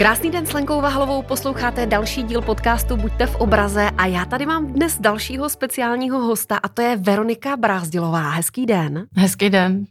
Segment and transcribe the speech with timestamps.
[0.00, 4.46] Krásný den s Lenkou Vahlovou, posloucháte další díl podcastu Buďte v obraze a já tady
[4.46, 8.30] mám dnes dalšího speciálního hosta a to je Veronika Brázdilová.
[8.30, 9.06] Hezký den.
[9.16, 9.84] Hezký den.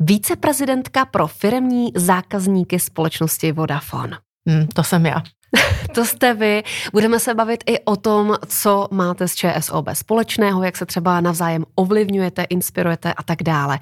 [0.00, 4.18] Víceprezidentka pro firmní zákazníky společnosti Vodafone.
[4.48, 5.22] Hmm, to jsem já.
[5.94, 6.62] to jste vy.
[6.92, 11.64] Budeme se bavit i o tom, co máte s ČSOB společného, jak se třeba navzájem
[11.74, 13.78] ovlivňujete, inspirujete a tak dále.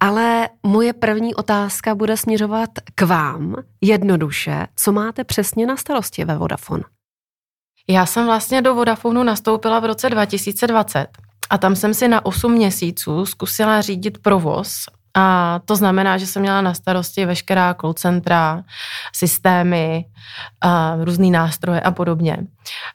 [0.00, 4.66] Ale moje první otázka bude směřovat k vám jednoduše.
[4.76, 6.82] Co máte přesně na starosti ve Vodafone?
[7.88, 11.06] Já jsem vlastně do Vodafonu nastoupila v roce 2020
[11.50, 16.42] a tam jsem si na 8 měsíců zkusila řídit provoz a to znamená, že jsem
[16.42, 18.62] měla na starosti veškerá call centra,
[19.12, 20.04] systémy,
[20.60, 22.36] a různý nástroje a podobně.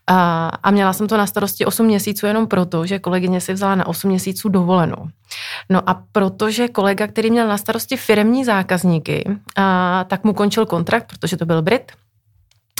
[0.08, 3.76] A, a měla jsem to na starosti 8 měsíců jenom proto, že kolegyně si vzala
[3.76, 5.08] na 8 měsíců dovolenou.
[5.70, 11.08] No a protože kolega, který měl na starosti firmní zákazníky, a, tak mu končil kontrakt,
[11.08, 11.92] protože to byl Brit,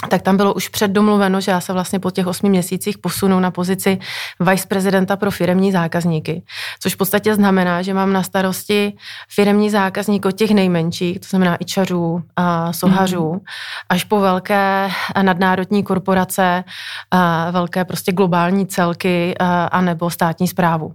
[0.08, 3.50] tak tam bylo už předdomluveno, že já se vlastně po těch osmi měsících posunu na
[3.50, 3.98] pozici
[4.40, 6.42] viceprezidenta pro firemní zákazníky,
[6.80, 8.92] což v podstatě znamená, že mám na starosti
[9.28, 13.40] firemní zákazník od těch nejmenších, to znamená ičařů, a sohařů, mm.
[13.88, 14.90] až po velké
[15.22, 16.64] nadnárodní korporace,
[17.10, 20.94] a velké prostě globální celky a, a nebo státní zprávu.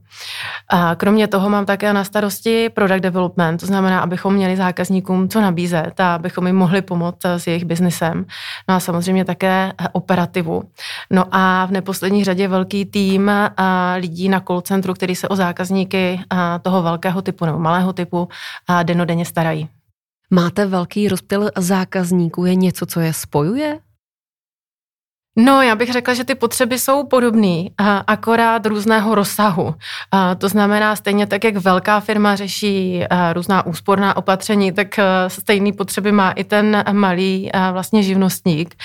[0.69, 5.41] A kromě toho mám také na starosti product development, to znamená, abychom měli zákazníkům co
[5.41, 8.25] nabízet a abychom jim mohli pomoct s jejich biznesem.
[8.69, 10.63] No a samozřejmě také operativu.
[11.11, 13.31] No a v neposlední řadě velký tým
[13.95, 16.19] lidí na call centru, který se o zákazníky
[16.61, 18.27] toho velkého typu nebo malého typu
[18.83, 19.69] denodenně starají.
[20.29, 23.79] Máte velký rozptyl zákazníků, je něco, co je spojuje?
[25.35, 27.63] No, já bych řekla, že ty potřeby jsou podobné,
[28.07, 29.75] akorát různého rozsahu.
[30.37, 33.03] To znamená, stejně tak, jak velká firma řeší
[33.33, 34.87] různá úsporná opatření, tak
[35.27, 38.75] stejné potřeby má i ten malý vlastně živnostník.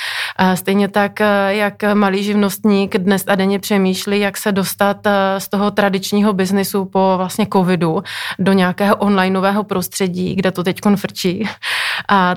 [0.54, 4.96] Stejně tak, jak malý živnostník dnes a denně přemýšlí, jak se dostat
[5.38, 8.02] z toho tradičního biznisu po vlastně covidu
[8.38, 11.48] do nějakého onlineového prostředí, kde to teď frčí,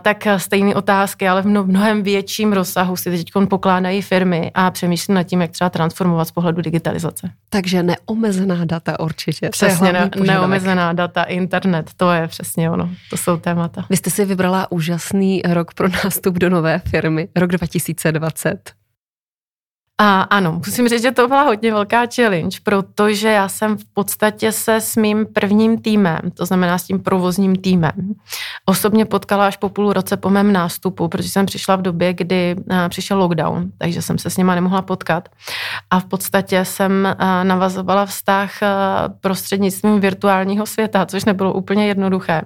[0.01, 5.23] tak stejné otázky, ale v mnohem větším rozsahu si teď pokládají firmy a přemýšlím nad
[5.23, 7.31] tím, jak třeba transformovat z pohledu digitalizace.
[7.49, 9.49] Takže neomezená data určitě.
[9.49, 13.85] Přesně, ne, neomezená data, internet, to je přesně ono, to jsou témata.
[13.89, 18.80] Vy jste si vybrala úžasný rok pro nástup do nové firmy, rok 2020.
[20.03, 24.51] A ano, musím říct, že to byla hodně velká challenge, protože já jsem v podstatě
[24.51, 28.13] se s mým prvním týmem, to znamená s tím provozním týmem,
[28.65, 32.55] osobně potkala až po půl roce po mém nástupu, protože jsem přišla v době, kdy
[32.89, 35.29] přišel lockdown, takže jsem se s nima nemohla potkat.
[35.89, 38.51] A v podstatě jsem navazovala vztah
[39.21, 42.41] prostřednictvím virtuálního světa, což nebylo úplně jednoduché.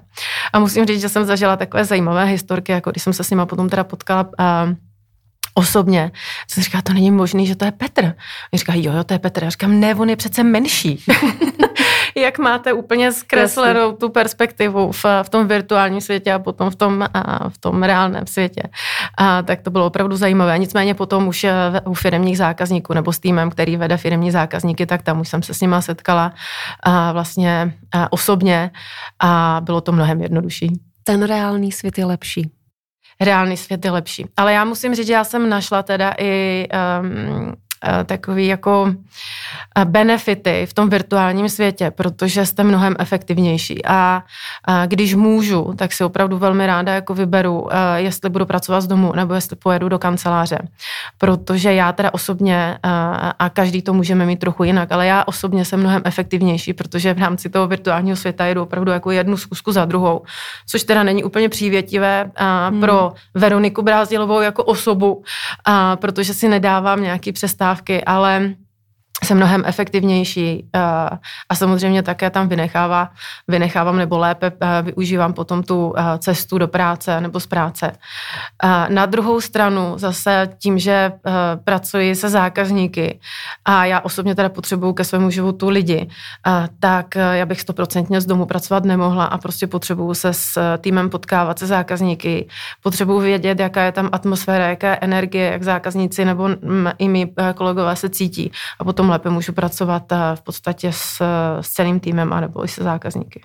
[0.53, 3.45] A musím říct, že jsem zažila takové zajímavé historky, jako když jsem se s nima
[3.45, 4.29] potom teda potkala
[5.55, 6.11] osobně.
[6.47, 8.03] Jsem říkala, to není možný, že to je Petr.
[8.03, 9.43] Oni říkají, jo, jo, to je Petr.
[9.43, 11.03] Já říkám, ne, on je přece menší.
[12.17, 17.05] Jak máte úplně zkreslenou tu perspektivu v, v tom virtuálním světě a potom v tom,
[17.13, 18.61] a, v tom reálném světě.
[19.17, 20.59] A, tak to bylo opravdu zajímavé.
[20.59, 21.51] Nicméně potom už eh,
[21.85, 25.53] u firmních zákazníků nebo s týmem, který vede firmní zákazníky, tak tam už jsem se
[25.53, 26.33] s nima setkala
[26.83, 28.71] a vlastně a osobně
[29.19, 30.79] a bylo to mnohem jednodušší.
[31.03, 32.51] Ten reálný svět je lepší
[33.21, 34.25] reálný svět je lepší.
[34.37, 36.67] Ale já musím říct, že já jsem našla teda i
[37.01, 37.53] um,
[38.05, 38.93] takový jako
[39.85, 44.23] benefity v tom virtuálním světě, protože jste mnohem efektivnější a,
[44.65, 49.13] a když můžu, tak si opravdu velmi ráda jako vyberu, jestli budu pracovat z domu
[49.15, 50.57] nebo jestli pojedu do kanceláře,
[51.17, 55.79] protože já teda osobně a, každý to můžeme mít trochu jinak, ale já osobně jsem
[55.79, 60.23] mnohem efektivnější, protože v rámci toho virtuálního světa jedu opravdu jako jednu zkusku za druhou,
[60.67, 62.79] což teda není úplně přívětivé a, hmm.
[62.81, 65.23] pro Veroniku Brázdilovou jako osobu,
[65.65, 67.31] a, protože si nedávám nějaký
[67.75, 68.55] přestávky, ale
[69.23, 70.79] jsem mnohem efektivnější eh,
[71.49, 73.09] a samozřejmě také tam vynechává,
[73.47, 77.91] vynechávám nebo lépe eh, využívám potom tu eh, cestu do práce nebo z práce.
[78.89, 81.11] Na druhou stranu zase tím, že
[81.63, 83.19] pracuji se zákazníky
[83.65, 86.09] a já osobně teda potřebuju ke svému životu lidi,
[86.79, 91.59] tak já bych stoprocentně z domu pracovat nemohla a prostě potřebuju se s týmem potkávat
[91.59, 92.47] se zákazníky,
[92.83, 96.49] potřebuju vědět, jaká je tam atmosféra, jaká je energie, jak zákazníci nebo
[96.97, 101.21] i my kolegové se cítí a potom lépe můžu pracovat eh, v podstatě s,
[101.61, 103.41] s celým týmem anebo i se zákazníky.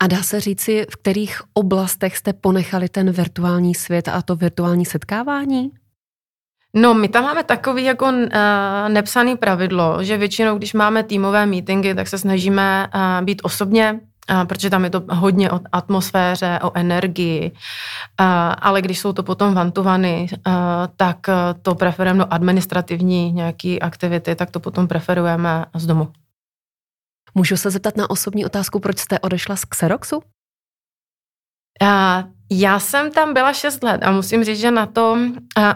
[0.00, 4.84] A dá se říci, v kterých oblastech jste ponechali ten virtuální svět a to virtuální
[4.84, 5.70] setkávání?
[6.74, 8.28] No, my tam máme takový jako uh,
[8.88, 14.00] nepsaný pravidlo, že většinou, když máme týmové meetingy, tak se snažíme uh, být osobně
[14.48, 17.52] protože tam je to hodně o atmosféře, o energii,
[18.58, 20.26] ale když jsou to potom vantovany,
[20.96, 21.18] tak
[21.62, 26.12] to preferujeme do administrativní nějaké aktivity, tak to potom preferujeme z domu.
[27.34, 30.22] Můžu se zeptat na osobní otázku, proč jste odešla z Xeroxu?
[32.54, 35.18] Já jsem tam byla 6 let a musím říct, že na to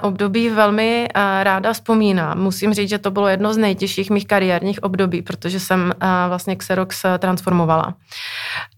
[0.02, 1.08] období velmi
[1.42, 2.38] ráda vzpomínám.
[2.38, 5.92] Musím říct, že to bylo jedno z nejtěžších mých kariérních období, protože jsem
[6.28, 7.94] vlastně Xerox transformovala.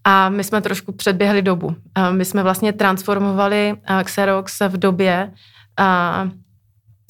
[0.03, 1.75] A my jsme trošku předběhli dobu.
[2.11, 5.31] My jsme vlastně transformovali Xerox v době,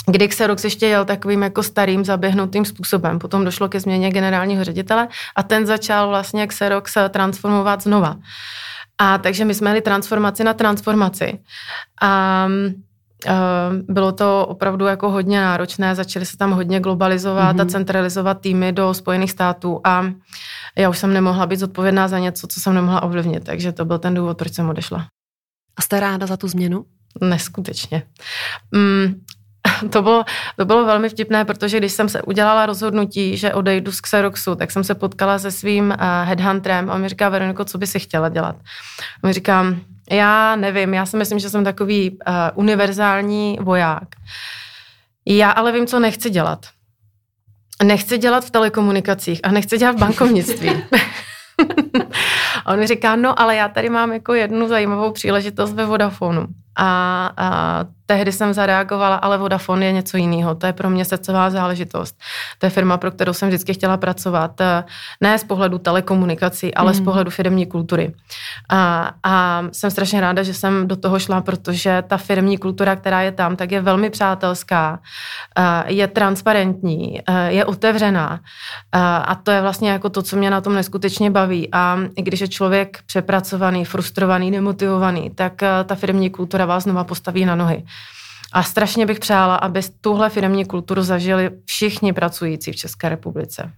[0.08, 3.20] kdy Xerox ještě jel takovým jako starým zaběhnutým způsobem.
[3.20, 8.16] Potom došlo ke změně generálního ředitele a ten začal vlastně Xerox transformovat znova.
[9.00, 11.40] A takže my jsme měli transformaci na transformaci.
[12.02, 12.48] A
[13.88, 17.62] bylo to opravdu jako hodně náročné, začaly se tam hodně globalizovat mm-hmm.
[17.62, 17.70] a mhm.
[17.70, 20.06] centralizovat týmy do Spojených států a
[20.78, 24.00] já už jsem nemohla být zodpovědná za něco, co jsem nemohla ovlivnit, takže to byl
[24.00, 25.08] ten důvod, proč jsem odešla.
[25.78, 26.86] A jste ráda za tu změnu?
[27.22, 28.04] Neskutečně.
[28.72, 29.22] Mm,
[29.90, 30.24] to bylo,
[30.58, 34.72] to bylo velmi vtipné, protože když jsem se udělala rozhodnutí, že odejdu z Xeroxu, tak
[34.72, 38.00] jsem se potkala se svým uh, headhunterem a on mi říká, Veroniko, co by si
[38.00, 38.56] chtěla dělat?
[39.24, 44.08] A mi říkám, já nevím, já si myslím, že jsem takový uh, univerzální voják.
[45.26, 46.66] Já ale vím, co nechci dělat.
[47.84, 50.70] Nechci dělat v telekomunikacích a nechci dělat v bankovnictví.
[52.66, 56.48] a on mi říká, no ale já tady mám jako jednu zajímavou příležitost ve Vodafonu.
[56.80, 60.56] A, a tehdy jsem zareagovala, ale Vodafone je něco jiného.
[60.56, 62.18] To je pro mě srdcová záležitost.
[62.58, 64.62] To je firma, pro kterou jsem vždycky chtěla pracovat.
[64.62, 64.84] Eh,
[65.22, 66.98] ne z pohledu telekomunikací, ale mm.
[66.98, 68.14] z pohledu firmní kultury.
[68.70, 73.22] A, a jsem strašně ráda, že jsem do toho šla, protože ta firmní kultura, která
[73.22, 75.00] je tam, tak je velmi přátelská,
[75.58, 78.40] eh, je transparentní, eh, je otevřená.
[79.26, 81.70] A to je vlastně jako to, co mě na tom neskutečně baví.
[81.72, 85.54] A i když je člověk přepracovaný, frustrovaný, nemotivovaný, tak
[85.86, 87.84] ta firmní kultura vás znova postaví na nohy.
[88.54, 93.72] A strašně bych přála, aby tuhle firmní kulturu zažili všichni pracující v České republice.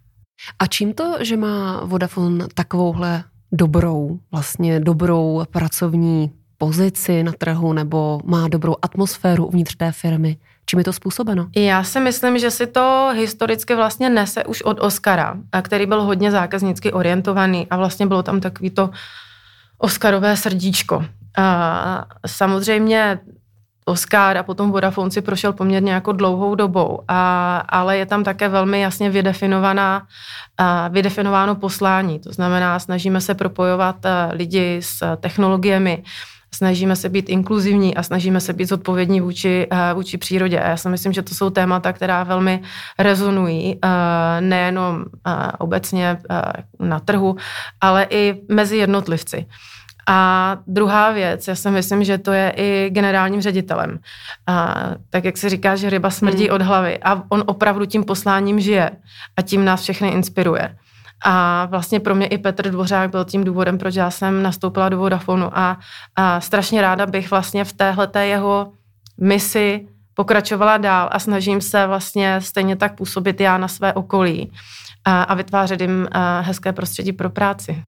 [0.59, 8.19] A čím to, že má Vodafone takovouhle dobrou, vlastně dobrou pracovní pozici na trhu nebo
[8.23, 10.37] má dobrou atmosféru uvnitř té firmy?
[10.65, 11.47] Čím je to způsobeno?
[11.55, 16.31] Já si myslím, že si to historicky vlastně nese už od Oscara, který byl hodně
[16.31, 18.89] zákaznicky orientovaný a vlastně bylo tam takový to
[19.77, 21.05] Oscarové srdíčko.
[21.38, 23.19] A samozřejmě
[23.86, 28.50] Oscar a potom Vodafone si prošel poměrně jako dlouhou dobou, a, ale je tam také
[28.50, 30.07] velmi jasně vydefinovaná,
[30.57, 32.19] a, vydefinováno poslání.
[32.19, 36.04] To znamená, snažíme se propojovat a, lidi s technologiemi,
[36.54, 40.60] snažíme se být inkluzivní a snažíme se být zodpovědní vůči, vůči přírodě.
[40.60, 42.62] A já si myslím, že to jsou témata, která velmi
[43.00, 43.80] rezonují
[44.39, 45.06] nejenom
[45.60, 46.18] obecně
[46.80, 47.36] na trhu,
[47.81, 49.45] ale i mezi jednotlivci.
[50.11, 53.99] A druhá věc, já si myslím, že to je i generálním ředitelem.
[54.47, 54.75] A,
[55.09, 56.55] tak jak se říká, že ryba smrdí hmm.
[56.55, 58.91] od hlavy a on opravdu tím posláním žije
[59.37, 60.77] a tím nás všechny inspiruje.
[61.25, 64.97] A vlastně pro mě i Petr Dvořák byl tím důvodem, proč já jsem nastoupila do
[64.97, 65.79] Vodafonu a,
[66.15, 68.71] a strašně ráda bych vlastně v téhleté jeho
[69.19, 74.51] misi pokračovala dál a snažím se vlastně stejně tak působit já na své okolí
[75.05, 76.07] a, a vytvářet jim
[76.41, 77.83] hezké prostředí pro práci.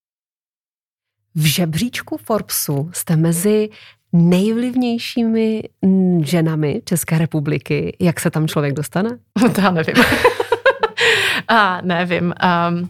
[1.36, 3.70] V žebříčku Forbesu jste mezi
[4.14, 5.64] nejvlivnějšími
[6.22, 7.98] ženami České republiky.
[8.00, 9.10] Jak se tam člověk dostane?
[9.56, 9.96] To já nevím.
[11.48, 12.34] a nevím.
[12.70, 12.90] Um,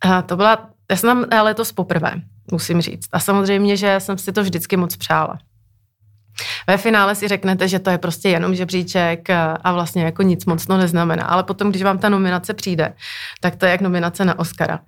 [0.00, 2.12] a to byla, já jsem tam letos poprvé,
[2.52, 3.08] musím říct.
[3.12, 5.38] A samozřejmě, že jsem si to vždycky moc přála.
[6.66, 9.30] Ve finále si řeknete, že to je prostě jenom žebříček
[9.64, 11.24] a vlastně jako nic moc to neznamená.
[11.24, 12.94] Ale potom, když vám ta nominace přijde,
[13.40, 14.80] tak to je jak nominace na Oscara.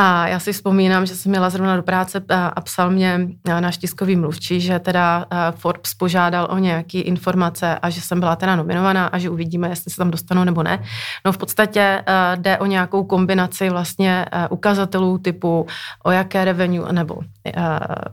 [0.00, 3.20] A já si vzpomínám, že jsem měla zrovna do práce a psal mě
[3.60, 8.56] náš tiskový mluvčí, že teda Forbes požádal o nějaké informace a že jsem byla teda
[8.56, 10.82] nominovaná a že uvidíme, jestli se tam dostanu nebo ne.
[11.24, 15.66] No v podstatě jde o nějakou kombinaci vlastně ukazatelů typu
[16.04, 17.18] o jaké revenue nebo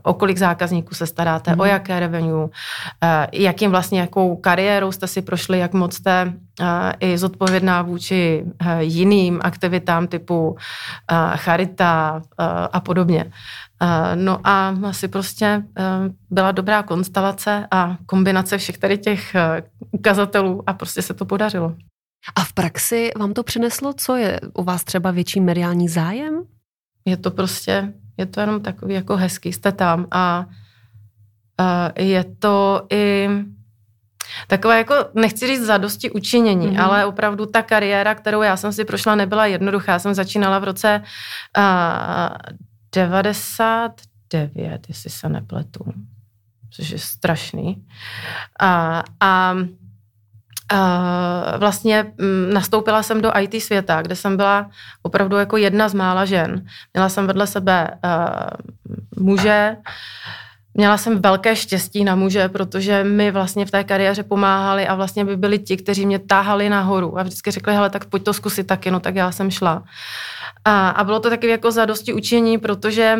[0.02, 1.60] o kolik zákazníků se staráte, mm.
[1.60, 2.48] o jaké revenue,
[3.32, 6.32] jakým vlastně jakou kariérou jste si prošli, jak moc jste
[7.00, 8.44] i zodpovědná vůči
[8.78, 10.56] jiným aktivitám typu
[11.36, 12.22] charita
[12.72, 13.32] a podobně.
[14.14, 15.62] No a asi prostě
[16.30, 19.36] byla dobrá konstelace a kombinace všech tady těch
[19.90, 21.74] ukazatelů a prostě se to podařilo.
[22.36, 26.42] A v praxi vám to přineslo, co je u vás třeba větší mediální zájem?
[27.04, 30.46] Je to prostě, je to jenom takový jako hezký, jste tam a
[31.98, 33.28] je to i
[34.46, 36.84] takové jako, nechci říct zadosti učinění, mm-hmm.
[36.84, 39.92] ale opravdu ta kariéra, kterou já jsem si prošla, nebyla jednoduchá.
[39.92, 41.02] Já jsem začínala v roce
[41.58, 41.64] uh,
[42.94, 45.92] 99, jestli se nepletu,
[46.70, 47.84] což je strašný.
[48.60, 49.54] A, a
[50.72, 54.70] Uh, vlastně um, nastoupila jsem do IT světa, kde jsem byla
[55.02, 56.66] opravdu jako jedna z mála žen.
[56.94, 59.76] Měla jsem vedle sebe uh, muže,
[60.78, 65.24] Měla jsem velké štěstí na muže, protože mi vlastně v té kariéře pomáhali a vlastně
[65.24, 68.66] by byli ti, kteří mě táhali nahoru a vždycky řekli, hele, tak pojď to zkusit
[68.66, 69.84] taky, no tak já jsem šla.
[70.64, 73.18] A, a bylo to taky jako zadosti učení, protože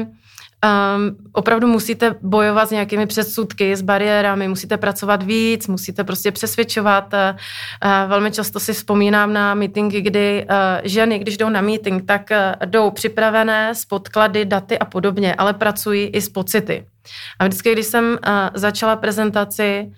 [0.64, 7.14] Um, opravdu musíte bojovat s nějakými předsudky, s bariérami, musíte pracovat víc, musíte prostě přesvědčovat.
[7.14, 12.30] Uh, velmi často si vzpomínám na meetingy, kdy uh, ženy, když jdou na meeting, tak
[12.30, 16.84] uh, jdou připravené s podklady, daty a podobně, ale pracují i s pocity.
[17.38, 18.18] A vždycky, když jsem uh,
[18.54, 19.92] začala prezentaci,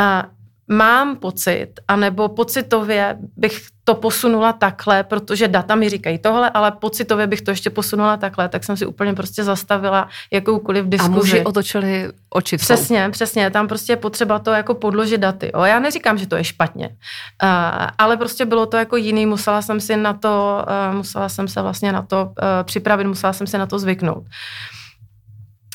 [0.00, 0.30] uh,
[0.68, 7.26] mám pocit, anebo pocitově bych to posunula takhle, protože data mi říkají tohle, ale pocitově
[7.26, 11.12] bych to ještě posunula takhle, tak jsem si úplně prostě zastavila jakoukoliv diskuzi.
[11.12, 12.56] A muži otočili oči.
[12.56, 15.52] Přesně, přesně, tam prostě je potřeba to jako podložit daty.
[15.52, 17.48] O, já neříkám, že to je špatně, uh,
[17.98, 21.62] ale prostě bylo to jako jiný, musela jsem si na to, uh, musela jsem se
[21.62, 22.32] vlastně na to uh,
[22.62, 24.18] připravit, musela jsem se na to zvyknout.
[24.18, 24.24] Uh,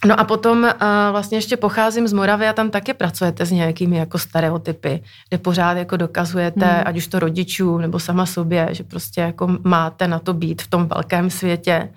[0.06, 0.70] No a potom uh,
[1.12, 5.78] vlastně ještě pocházím z Moravy a tam taky pracujete s nějakými jako stereotypy, kde pořád
[5.78, 6.84] jako dokazujete, hmm.
[6.86, 10.68] ať už to rodičů nebo sama sobě, že prostě jako máte na to být v
[10.68, 11.90] tom velkém světě.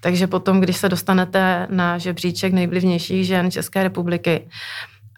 [0.00, 4.48] Takže potom, když se dostanete na žebříček nejvlivnějších žen České republiky,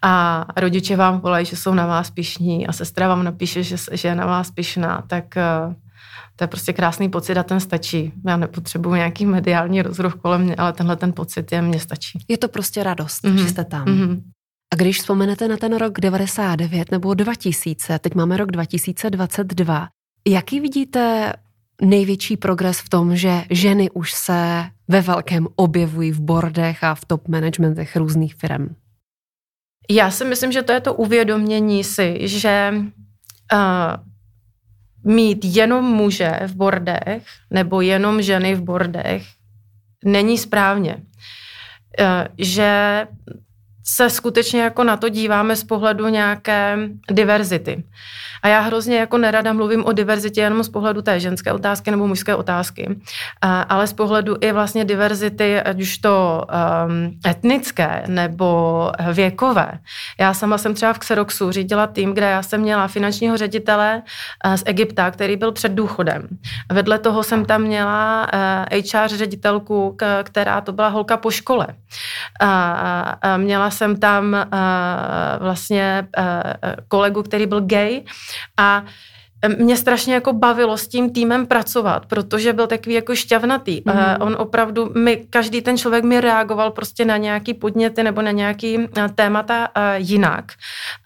[0.01, 4.07] a rodiče vám volají, že jsou na vás pišní a sestra vám napíše, že, že
[4.07, 5.25] je na vás pišná, tak
[5.67, 5.73] uh,
[6.39, 8.13] to je prostě krásný pocit a ten stačí.
[8.27, 12.19] Já nepotřebuji nějaký mediální rozruch kolem mě, ale tenhle ten pocit je mně stačí.
[12.27, 13.35] Je to prostě radost, mm-hmm.
[13.35, 13.85] že jste tam.
[13.85, 14.21] Mm-hmm.
[14.73, 19.87] A když vzpomenete na ten rok 99 nebo 2000, teď máme rok 2022,
[20.27, 21.33] jaký vidíte
[21.81, 27.05] největší progres v tom, že ženy už se ve velkém objevují v bordech a v
[27.05, 28.75] top managementech různých firm?
[29.89, 32.73] Já si myslím, že to je to uvědomění si, že
[33.53, 34.08] uh,
[35.03, 39.23] mít jenom muže v bordech nebo jenom ženy v bordech
[40.05, 40.97] není správně.
[41.99, 43.07] Eh, že
[43.83, 46.77] se skutečně jako na to díváme z pohledu nějaké
[47.11, 47.83] diverzity.
[48.41, 52.07] A já hrozně jako nerada mluvím o diverzitě jenom z pohledu té ženské otázky nebo
[52.07, 52.99] mužské otázky,
[53.41, 56.45] ale z pohledu i vlastně diverzity, ať už to
[56.87, 59.71] um, etnické nebo věkové.
[60.19, 64.01] Já sama jsem třeba v Xeroxu řídila tým, kde já jsem měla finančního ředitele
[64.45, 66.27] uh, z Egypta, který byl před důchodem.
[66.71, 68.27] Vedle toho jsem tam měla
[68.71, 71.67] HR ředitelku, k, která to byla holka po škole.
[72.39, 72.71] A,
[73.21, 73.37] a
[73.69, 76.25] měla jsem tam uh, vlastně uh,
[76.87, 78.03] kolegu, který byl gay
[78.57, 78.83] a
[79.57, 83.81] mě strašně jako bavilo s tím týmem pracovat, protože byl takový jako šťavnatý.
[83.81, 84.17] Mm-hmm.
[84.17, 88.31] Uh, on opravdu, my, každý ten člověk mi reagoval prostě na nějaký podněty nebo na
[88.31, 90.51] nějaký uh, témata uh, jinak.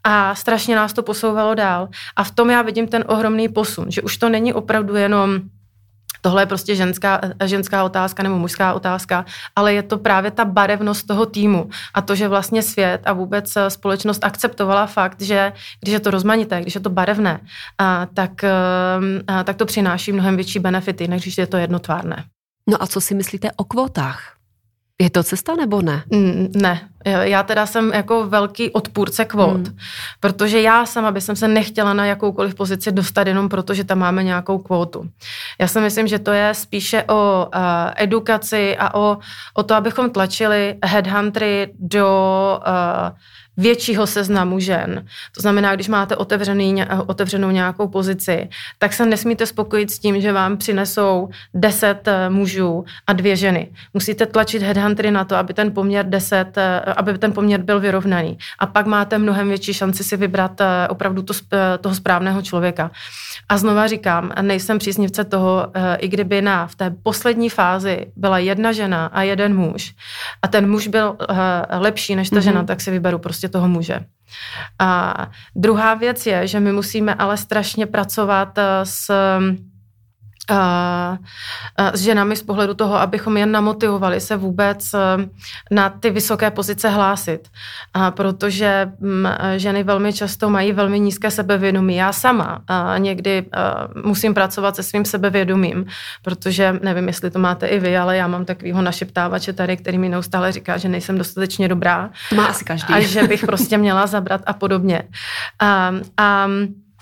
[0.03, 1.89] A strašně nás to posouvalo dál.
[2.15, 5.41] A v tom já vidím ten ohromný posun, že už to není opravdu jenom
[6.23, 9.25] tohle je prostě ženská, ženská otázka nebo mužská otázka,
[9.55, 13.53] ale je to právě ta barevnost toho týmu a to, že vlastně svět a vůbec
[13.67, 17.39] společnost akceptovala fakt, že když je to rozmanité, když je to barevné,
[17.77, 18.43] a, tak,
[19.27, 22.23] a, tak to přináší mnohem větší benefity, než když je to jednotvárné.
[22.69, 24.42] No a co si myslíte o kvótách?
[25.01, 26.03] Je to cesta nebo ne?
[26.11, 26.89] Mm, ne.
[27.05, 29.77] Já teda jsem jako velký odpůrce kvót, mm.
[30.19, 34.23] protože já sama bych se nechtěla na jakoukoliv pozici dostat jenom proto, že tam máme
[34.23, 35.09] nějakou kvótu.
[35.59, 37.61] Já si myslím, že to je spíše o uh,
[37.95, 39.17] edukaci a o,
[39.53, 42.07] o to, abychom tlačili headhuntery do
[42.67, 43.17] uh,
[43.57, 45.05] většího seznamu žen.
[45.35, 50.31] To znamená, když máte otevřený, otevřenou nějakou pozici, tak se nesmíte spokojit s tím, že
[50.31, 53.71] vám přinesou deset eh, mužů a dvě ženy.
[53.93, 58.37] Musíte tlačit headhuntery na to, aby ten poměr deset, eh, aby ten poměr byl vyrovnaný.
[58.59, 61.33] A pak máte mnohem větší šanci si vybrat eh, opravdu to,
[61.81, 62.91] toho správného člověka.
[63.49, 65.67] A znova říkám, nejsem příznivce toho,
[65.97, 69.95] i kdyby na v té poslední fázi byla jedna žena a jeden muž
[70.41, 71.17] a ten muž byl
[71.69, 72.39] lepší než ta mm-hmm.
[72.39, 73.99] žena, tak si vyberu prostě prostě toho muže.
[74.79, 75.13] A
[75.55, 78.59] druhá věc je, že my musíme ale strašně pracovat
[80.51, 84.99] eh, s s ženami z pohledu toho, abychom jen namotivovali se vůbec eh,
[85.71, 87.47] na ty vysoké pozice hlásit.
[87.93, 91.95] A protože mm, ženy velmi často mají velmi nízké sebevědomí.
[91.95, 92.61] Já sama
[92.97, 93.59] někdy eh,
[94.03, 95.85] musím pracovat se svým sebevědomím,
[96.21, 100.09] protože nevím, jestli to máte i vy, ale já mám takovýho našeptávače tady, který mi
[100.09, 102.09] neustále říká, že nejsem dostatečně dobrá.
[102.29, 102.93] To má asi každý.
[102.93, 105.03] A že bych prostě měla zabrat a podobně.
[105.59, 106.47] A, a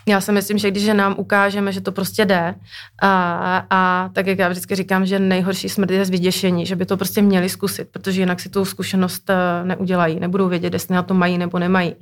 [0.07, 2.55] Já si myslím, že když nám ukážeme, že to prostě jde
[3.01, 6.85] a, a tak jak já vždycky říkám, že nejhorší smrt je z vyděšení, že by
[6.85, 11.03] to prostě měli zkusit, protože jinak si tu zkušenost eh, neudělají, nebudou vědět, jestli na
[11.03, 11.95] to mají nebo nemají.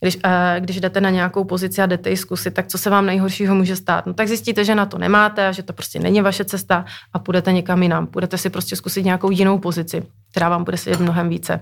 [0.00, 0.22] Když, uh,
[0.58, 3.76] když jdete na nějakou pozici a jdete ji zkusit, tak co se vám nejhoršího může
[3.76, 4.06] stát?
[4.06, 7.52] No tak zjistíte, že na to nemáte že to prostě není vaše cesta a půjdete
[7.52, 8.06] někam jinam.
[8.06, 11.60] Půjdete si prostě zkusit nějakou jinou pozici, která vám bude sedět mnohem více.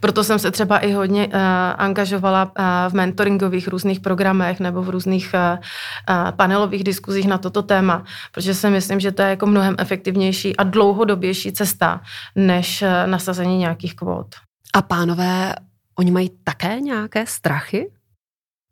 [0.00, 1.32] Proto jsem se třeba i hodně uh,
[1.76, 7.62] angažovala uh, v mentoringových různých programech nebo v různých uh, uh, panelových diskuzích na toto
[7.62, 12.00] téma, protože si myslím, že to je jako mnohem efektivnější a dlouhodobější cesta
[12.36, 14.26] než uh, nasazení nějakých kvót.
[14.74, 15.54] A pánové,
[15.98, 17.90] oni mají také nějaké strachy?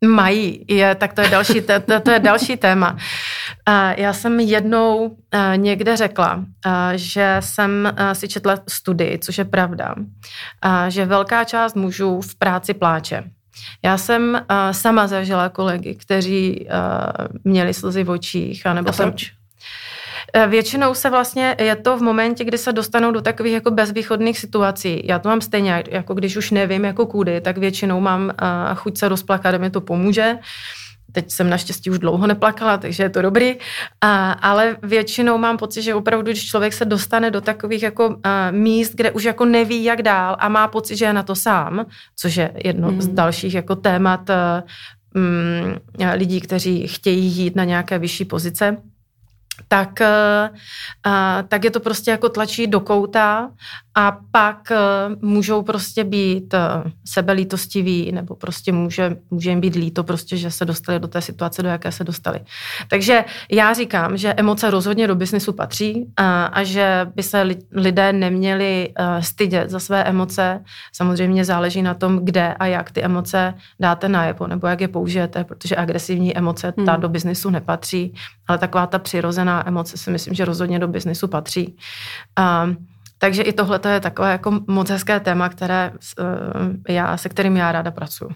[0.06, 2.96] Mají, je, tak to je další, to, to je další téma.
[3.96, 5.16] Já jsem jednou
[5.56, 6.44] někde řekla,
[6.94, 9.94] že jsem si četla studii, což je pravda,
[10.88, 13.24] že velká část mužů v práci pláče.
[13.84, 16.68] Já jsem sama zažila kolegy, kteří
[17.44, 18.66] měli slzy v očích.
[18.66, 19.24] A nebo a proč?
[19.24, 19.37] Jsem,
[20.48, 25.02] většinou se vlastně, je to v momentě, kdy se dostanou do takových jako bezvýchodných situací.
[25.04, 28.30] Já to mám stejně, jako když už nevím jako kudy, tak většinou mám uh,
[28.74, 30.38] chuť se rozplakat, mi to pomůže.
[31.12, 33.56] Teď jsem naštěstí už dlouho neplakala, takže je to dobrý.
[34.00, 38.14] A, ale většinou mám pocit, že opravdu, když člověk se dostane do takových jako uh,
[38.50, 41.86] míst, kde už jako neví, jak dál a má pocit, že je na to sám,
[42.16, 43.00] což je jedno mm.
[43.02, 44.30] z dalších jako témat
[45.14, 45.76] um,
[46.14, 48.76] lidí, kteří chtějí jít na nějaké vyšší pozice,
[49.68, 50.50] tak, eh,
[51.48, 53.50] tak je to prostě jako tlačí do kouta
[53.98, 60.04] a pak uh, můžou prostě být uh, sebelítostiví nebo prostě může, může jim být líto
[60.04, 62.40] prostě, že se dostali do té situace, do jaké se dostali.
[62.88, 68.12] Takže já říkám, že emoce rozhodně do biznesu patří a, a že by se lidé
[68.12, 70.64] neměli uh, stydět za své emoce.
[70.92, 75.44] Samozřejmě záleží na tom, kde a jak ty emoce dáte najevo nebo jak je použijete,
[75.44, 77.00] protože agresivní emoce ta hmm.
[77.00, 78.14] do biznesu nepatří,
[78.48, 81.76] ale taková ta přirozená emoce si myslím, že rozhodně do biznesu patří.
[82.38, 82.74] Uh,
[83.18, 85.92] takže i tohle je takové jako moc hezké téma, které
[86.88, 88.30] eh, já, se kterým já ráda pracuji.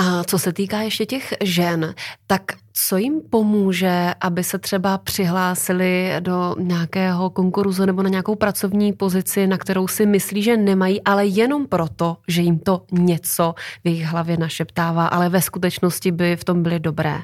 [0.00, 1.94] A co se týká ještě těch žen,
[2.26, 8.92] tak co jim pomůže, aby se třeba přihlásili do nějakého konkurzu nebo na nějakou pracovní
[8.92, 13.88] pozici, na kterou si myslí, že nemají, ale jenom proto, že jim to něco v
[13.88, 17.20] jejich hlavě našeptává, ale ve skutečnosti by v tom byly dobré?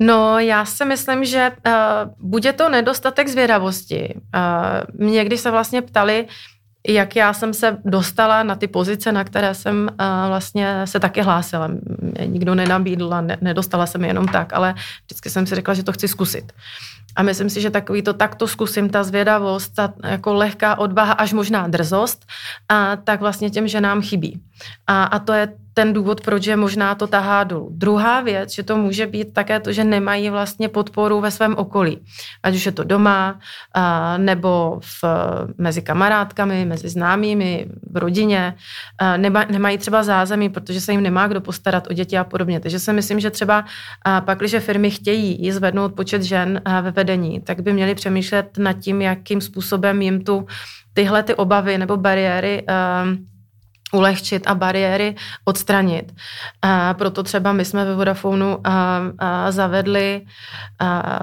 [0.00, 1.72] No, já si myslím, že uh,
[2.18, 4.14] bude to nedostatek zvědavosti.
[4.34, 6.26] Uh, mě, když se vlastně ptali,
[6.88, 11.22] jak já jsem se dostala na ty pozice, na které jsem uh, vlastně se taky
[11.22, 11.68] hlásila.
[11.68, 15.82] Mě nikdo nenabídl a ne, nedostala jsem jenom tak, ale vždycky jsem si řekla, že
[15.82, 16.52] to chci zkusit.
[17.16, 21.32] A myslím si, že takový to takto zkusím, ta zvědavost, ta jako lehká odvaha, až
[21.32, 22.26] možná drzost,
[22.68, 24.40] a tak vlastně těm ženám chybí.
[24.86, 27.68] A, a to je ten důvod, proč je možná to tahá dolů.
[27.72, 31.98] Druhá věc, že to může být také to, že nemají vlastně podporu ve svém okolí.
[32.42, 33.38] Ať už je to doma,
[33.74, 35.04] a, nebo v,
[35.58, 38.54] mezi kamarádkami, mezi známými, v rodině.
[38.98, 42.60] A, nema, nemají třeba zázemí, protože se jim nemá kdo postarat o děti a podobně.
[42.60, 43.64] Takže si myslím, že třeba
[44.04, 48.72] a, pak, když firmy chtějí zvednout počet žen ve vedení, tak by měli přemýšlet nad
[48.72, 50.46] tím, jakým způsobem jim tu
[50.94, 52.64] tyhle ty obavy nebo bariéry
[53.92, 56.14] ulehčit a bariéry odstranit.
[56.62, 60.22] A proto třeba my jsme ve Vodafonu a, a zavedli
[60.78, 61.20] a,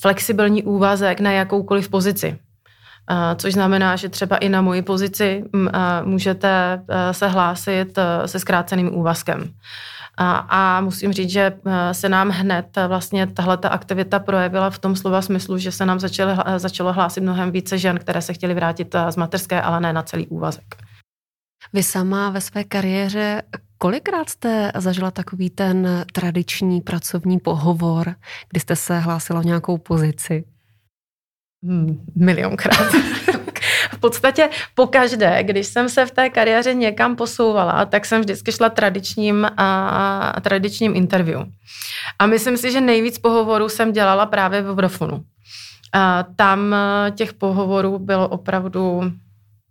[0.00, 2.38] flexibilní úvazek na jakoukoliv pozici.
[3.08, 8.38] A, což znamená, že třeba i na moji pozici a, můžete a, se hlásit se
[8.38, 9.50] zkráceným úvazkem.
[10.16, 11.52] A, a musím říct, že
[11.92, 16.00] se nám hned vlastně tahle ta aktivita projevila v tom slova smyslu, že se nám
[16.00, 20.02] začalo, začalo hlásit mnohem více žen, které se chtěly vrátit z mateřské, ale ne na
[20.02, 20.64] celý úvazek.
[21.74, 23.42] Vy sama ve své kariéře
[23.78, 28.14] kolikrát jste zažila takový ten tradiční pracovní pohovor,
[28.50, 30.44] kdy jste se hlásila o nějakou pozici?
[31.64, 32.92] Hmm, milionkrát.
[33.92, 38.68] v podstatě pokaždé, když jsem se v té kariéře někam posouvala, tak jsem vždycky šla
[38.68, 41.42] tradičním, a, tradičním interview.
[42.18, 45.24] A myslím si, že nejvíc pohovorů jsem dělala právě v Vodafonu.
[45.92, 46.74] A tam
[47.14, 49.12] těch pohovorů bylo opravdu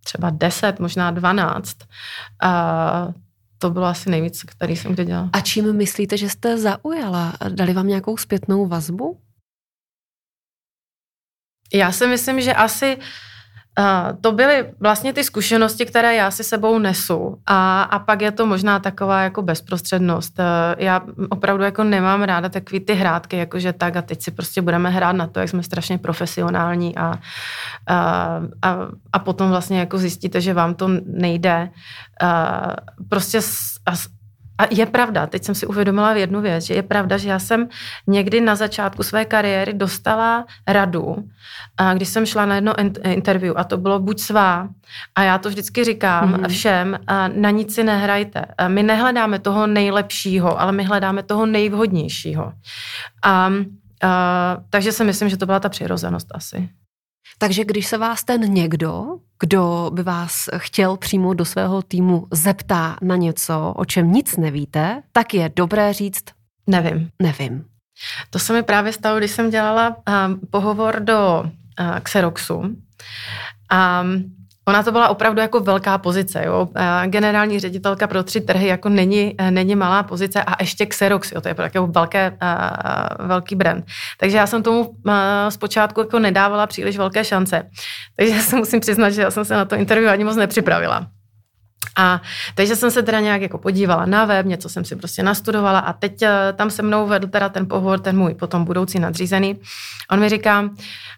[0.04, 1.78] třeba 10, možná 12.
[2.42, 3.08] A
[3.58, 5.30] to bylo asi nejvíc, který jsem kdy dělala.
[5.34, 7.34] A čím myslíte, že jste zaujala?
[7.50, 9.20] Dali vám nějakou zpětnou vazbu?
[11.74, 13.04] Já si myslím, že asi uh,
[14.22, 18.46] To byly vlastně ty zkušenosti, které já si sebou nesu a, a pak je to
[18.46, 20.40] možná taková jako bezprostřednost.
[20.40, 20.46] Uh,
[20.78, 24.90] já opravdu jako nemám ráda takový ty hrátky, jakože tak a teď si prostě budeme
[24.90, 27.20] hrát na to, jak jsme strašně profesionální a,
[27.88, 28.78] a, a,
[29.14, 31.70] a potom vlastně jako zjistíte, že vám to nejde.
[32.24, 32.74] Uh,
[33.10, 33.92] prostě s, a,
[34.63, 37.39] a A je pravda, teď jsem si uvědomila jednu věc, že je pravda, že já
[37.39, 37.67] jsem
[38.08, 41.15] někdy na začátku své kariéry dostala radu,
[41.93, 42.73] když jsem šla na jedno
[43.04, 44.69] interview a to bylo buď svá.
[45.15, 46.47] A já to vždycky říkám mm-hmm.
[46.47, 46.99] všem,
[47.36, 48.45] na nic si nehrajte.
[48.67, 52.54] My nehledáme toho nejlepšího, ale my hledáme toho nejvhodnějšího.
[53.23, 53.52] A,
[54.02, 56.69] a, takže si myslím, že to byla ta přirozenost asi.
[57.38, 59.06] Takže když se vás ten někdo,
[59.44, 65.04] kdo by vás chtěl přímo do svého týmu zeptá na něco, o čem nic nevíte,
[65.12, 66.24] tak je dobré říct
[66.68, 67.10] nevím.
[67.22, 67.66] Nevím.
[68.30, 69.96] To se mi právě stalo, když jsem dělala uh,
[70.50, 72.64] pohovor do uh, Xeroxu.
[73.70, 74.36] A um,
[74.67, 76.43] Ona to byla opravdu jako velká pozice.
[76.45, 76.67] Jo?
[77.06, 81.41] Generální ředitelka pro tři trhy jako není, není malá pozice a ještě Xerox, jo?
[81.41, 82.38] to je jako velké,
[83.19, 83.86] velký brand.
[84.19, 84.95] Takže já jsem tomu
[85.49, 87.69] zpočátku jako nedávala příliš velké šance.
[88.15, 91.08] Takže já se musím přiznat, že já jsem se na to interview ani moc nepřipravila.
[91.98, 92.22] A
[92.56, 95.93] takže jsem se teda nějak jako podívala na web, něco jsem si prostě nastudovala a
[95.93, 99.60] teď uh, tam se mnou vedl teda ten pohovor, ten můj potom budoucí nadřízený.
[100.12, 100.69] On mi říká,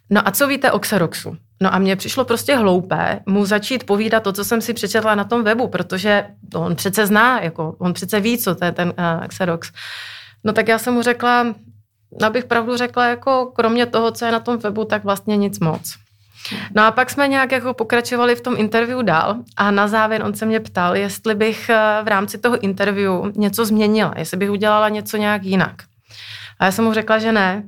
[0.10, 1.38] no a co víte o Xeroxu?
[1.62, 5.24] No a mně přišlo prostě hloupé mu začít povídat to, co jsem si přečetla na
[5.24, 6.26] tom webu, protože
[6.56, 9.72] on přece zná, jako on přece ví, co to je ten uh, Xerox.
[10.44, 11.46] No tak já jsem mu řekla,
[12.26, 16.05] abych pravdu řekla, jako kromě toho, co je na tom webu, tak vlastně nic moc.
[16.76, 20.34] No a pak jsme nějak jako pokračovali v tom interview dál a na závěr on
[20.34, 24.90] se mě ptal, jestli bych eh, v rámci toho interview něco změnila, jestli bych udělala
[24.90, 25.84] něco nějak jinak.
[26.60, 27.64] A já jsem mu řekla, že ne.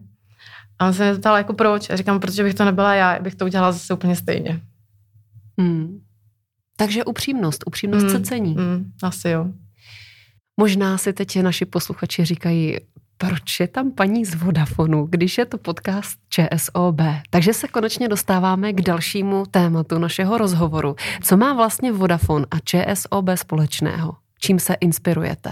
[0.80, 1.90] A on se mě ptal, jako proč.
[1.90, 4.62] A říkám, protože bych to nebyla já, bych to udělala zase úplně stejně.
[5.58, 6.00] Hmm.
[6.78, 8.16] Takže upřímnost, upřímnost hmm.
[8.16, 8.56] se cení.
[8.56, 9.48] Hmm, asi jo.
[10.60, 12.78] Možná si teď naši posluchači říkají,
[13.18, 17.02] proč je tam paní z Vodafonu, když je to podcast ČSOB.
[17.30, 20.96] Takže se konečně dostáváme k dalšímu tématu našeho rozhovoru.
[21.24, 24.16] Co má vlastně Vodafone a ČSOB společného?
[24.40, 25.52] Čím se inspirujete?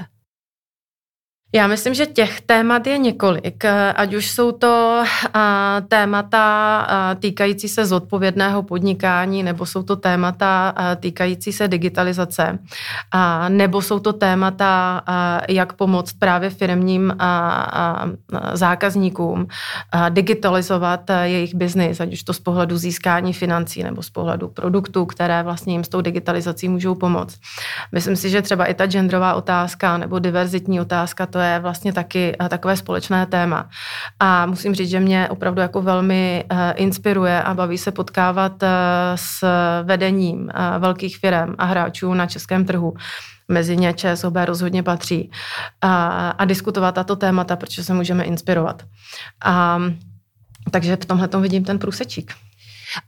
[1.56, 3.65] Já myslím, že těch témat je několik,
[3.96, 5.04] ať už jsou to
[5.88, 6.88] témata
[7.20, 12.60] týkající se zodpovědného podnikání, nebo jsou to témata týkající se digitalizace,
[13.50, 15.02] nebo jsou to témata,
[15.50, 17.18] jak pomoct právě firmním
[18.54, 19.48] zákazníkům
[20.10, 25.44] digitalizovat jejich biznis, ať už to z pohledu získání financí nebo z pohledu produktů, které
[25.44, 27.39] vlastně jim s tou digitalizací můžou pomoct.
[27.91, 31.93] Myslím si, že třeba i ta genderová otázka nebo diverzitní otázka, to je je vlastně
[31.93, 33.69] taky eh, takové společné téma.
[34.19, 38.69] A musím říct, že mě opravdu jako velmi eh, inspiruje a baví se potkávat eh,
[39.15, 39.47] s
[39.84, 42.93] vedením velkých firm a hráčů na českém trhu
[43.47, 45.31] mezi ně ČSOB rozhodně patří
[45.81, 48.84] a, a diskutovat tato témata, protože se můžeme inspirovat.
[49.45, 49.79] A,
[50.71, 52.34] takže v tomhle vidím ten průsečík.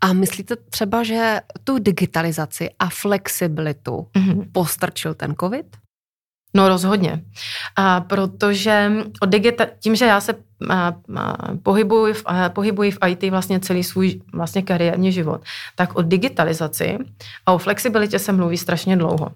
[0.01, 4.51] A myslíte třeba, že tu digitalizaci a flexibilitu mm-hmm.
[4.51, 5.77] postrčil ten COVID?
[6.53, 7.21] No rozhodně.
[7.75, 10.33] A protože od digita- tím, že já se
[10.69, 15.41] a, a, pohybuji, v, a, pohybuji v IT vlastně celý svůj vlastně kariérní život,
[15.75, 16.97] tak o digitalizaci
[17.45, 19.31] a o flexibilitě se mluví strašně dlouho.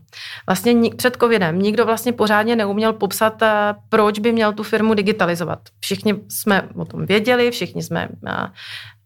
[0.47, 4.93] Vlastně ni- před covidem nikdo vlastně pořádně neuměl popsat, a, proč by měl tu firmu
[4.93, 5.59] digitalizovat.
[5.79, 8.51] Všichni jsme o tom věděli, všichni jsme a,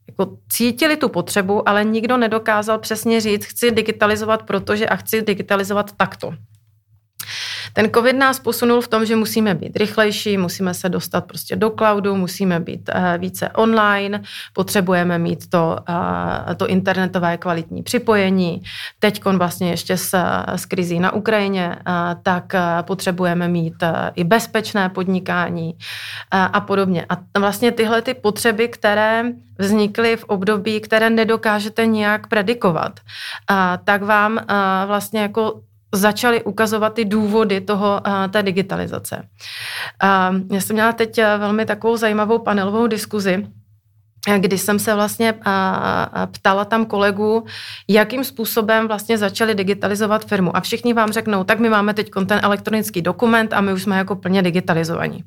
[0.07, 5.91] jako cítili tu potřebu, ale nikdo nedokázal přesně říct, chci digitalizovat, protože a chci digitalizovat
[5.97, 6.33] takto.
[7.75, 11.69] Ten COVID nás posunul v tom, že musíme být rychlejší, musíme se dostat prostě do
[11.69, 14.21] cloudu, musíme být uh, více online,
[14.53, 18.61] potřebujeme mít to, uh, to internetové kvalitní připojení.
[18.99, 20.17] Teď vlastně ještě s,
[20.55, 23.83] s krizí na Ukrajině, uh, tak potřebujeme mít
[24.15, 25.77] i bezpečné podnikání
[26.31, 27.05] a podobně.
[27.09, 29.23] A vlastně tyhle ty potřeby, které
[29.59, 32.99] vznikly v období, které nedokážete nějak predikovat,
[33.83, 34.39] tak vám
[34.87, 35.61] vlastně jako
[35.95, 39.27] začaly ukazovat ty důvody toho, té digitalizace.
[40.51, 43.47] Já jsem měla teď velmi takovou zajímavou panelovou diskuzi,
[44.37, 45.33] kdy jsem se vlastně
[46.31, 47.45] ptala tam kolegů,
[47.87, 50.57] jakým způsobem vlastně začali digitalizovat firmu.
[50.57, 53.97] A všichni vám řeknou, tak my máme teď ten elektronický dokument a my už jsme
[53.97, 55.23] jako plně digitalizovaní.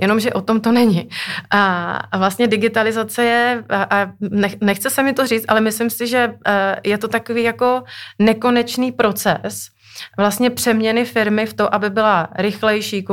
[0.00, 1.08] Jenomže o tom to není.
[1.50, 4.10] A vlastně digitalizace je, a
[4.60, 6.34] nechce se mi to říct, ale myslím si, že
[6.84, 7.82] je to takový jako
[8.18, 9.68] nekonečný proces,
[10.16, 13.04] vlastně přeměny firmy v to, aby byla rychlejší,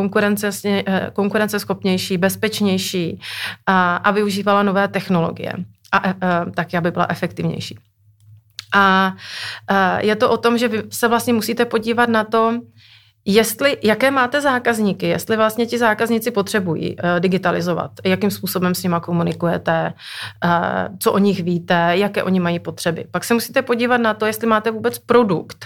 [0.65, 3.19] eh, konkurenceschopnější, bezpečnější
[3.65, 5.53] a, a využívala nové technologie
[5.91, 7.77] a, a eh, taky, aby byla efektivnější.
[8.75, 9.15] A,
[9.67, 12.59] a je to o tom, že vy se vlastně musíte podívat na to,
[13.25, 18.95] Jestli, jaké máte zákazníky, jestli vlastně ti zákazníci potřebují uh, digitalizovat, jakým způsobem s nimi
[19.01, 19.93] komunikujete,
[20.45, 23.05] uh, co o nich víte, jaké oni mají potřeby.
[23.11, 25.65] Pak se musíte podívat na to, jestli máte vůbec produkt,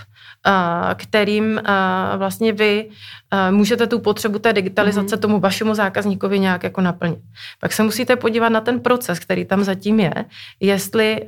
[0.95, 1.62] kterým
[2.17, 2.89] vlastně vy
[3.52, 5.19] můžete tu potřebu té digitalizace mm-hmm.
[5.19, 7.19] tomu vašemu zákazníkovi nějak jako naplnit.
[7.60, 10.13] Pak se musíte podívat na ten proces, který tam zatím je,
[10.60, 11.23] jestli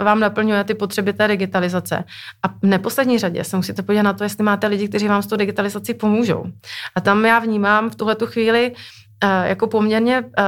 [0.00, 2.04] vám naplňuje ty potřeby té digitalizace.
[2.42, 5.26] A v neposlední řadě se musíte podívat na to, jestli máte lidi, kteří vám s
[5.26, 6.44] tou digitalizací pomůžou.
[6.94, 8.74] A tam já vnímám v tuhle chvíli Eh,
[9.22, 10.42] jako poměrně eh,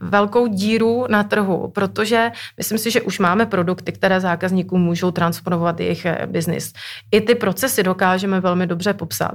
[0.00, 5.80] velkou díru na trhu, protože myslím si, že už máme produkty, které zákazníkům můžou transformovat
[5.80, 6.72] jejich eh, biznis.
[7.10, 9.34] I ty procesy dokážeme velmi dobře popsat,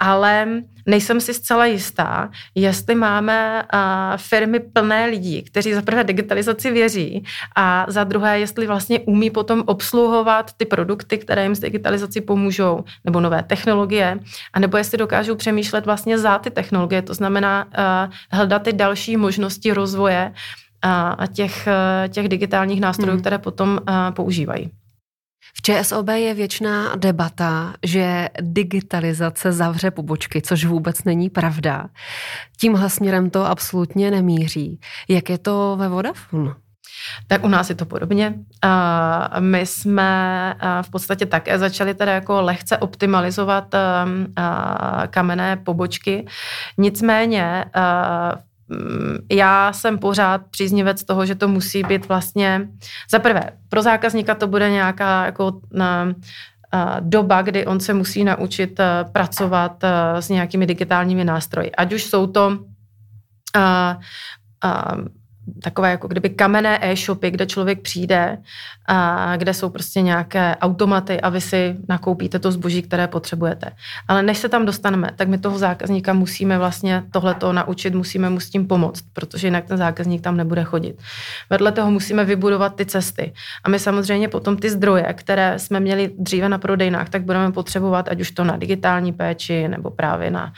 [0.00, 0.46] ale
[0.86, 3.64] nejsem si zcela jistá, jestli máme
[4.16, 7.24] firmy plné lidí, kteří za prvé digitalizaci věří
[7.56, 12.84] a za druhé, jestli vlastně umí potom obsluhovat ty produkty, které jim s digitalizací pomůžou,
[13.04, 14.18] nebo nové technologie,
[14.52, 17.66] anebo jestli dokážou přemýšlet vlastně za ty technologie, to znamená
[18.30, 20.32] hledat ty další možnosti rozvoje
[20.82, 21.68] a těch,
[22.08, 23.20] těch digitálních nástrojů, hmm.
[23.20, 23.80] které potom
[24.14, 24.70] používají.
[25.56, 31.86] V ČSOB je věčná debata, že digitalizace zavře pobočky, což vůbec není pravda.
[32.60, 34.80] Tímhle směrem to absolutně nemíří.
[35.08, 36.54] Jak je to ve Vodafone?
[37.26, 38.34] Tak u nás je to podobně.
[39.38, 43.74] My jsme v podstatě také začali teda jako lehce optimalizovat
[45.10, 46.26] kamenné pobočky.
[46.78, 47.72] Nicméně Mm,
[49.32, 52.68] já jsem pořád příznivec toho, že to musí být vlastně,
[53.10, 56.14] za prvé, pro zákazníka to bude nějaká jako na,
[57.00, 58.80] doba, kdy on se musí naučit
[59.12, 59.84] pracovat
[60.20, 61.72] s nějakými digitálními nástroji.
[61.72, 62.58] Ať už jsou to
[65.62, 68.38] takové jako kdyby kamenné e-shopy, kde člověk přijde,
[68.88, 73.70] a kde jsou prostě nějaké automaty a vy si nakoupíte to zboží, které potřebujete.
[74.08, 78.40] Ale než se tam dostaneme, tak my toho zákazníka musíme vlastně tohleto naučit, musíme mu
[78.40, 81.02] s tím pomoct, protože jinak ten zákazník tam nebude chodit.
[81.50, 83.32] Vedle toho musíme vybudovat ty cesty.
[83.64, 88.08] A my samozřejmě potom ty zdroje, které jsme měli dříve na prodejnách, tak budeme potřebovat,
[88.08, 90.52] ať už to na digitální péči nebo právě na,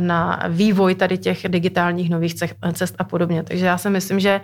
[0.00, 2.34] na vývoj tady těch digitálních nových
[2.72, 3.42] cest a podobně.
[3.42, 4.40] Takže já myslím, že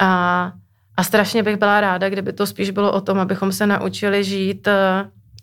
[0.00, 0.52] a,
[0.96, 4.68] a strašně bych byla ráda, kdyby to spíš bylo o tom, abychom se naučili žít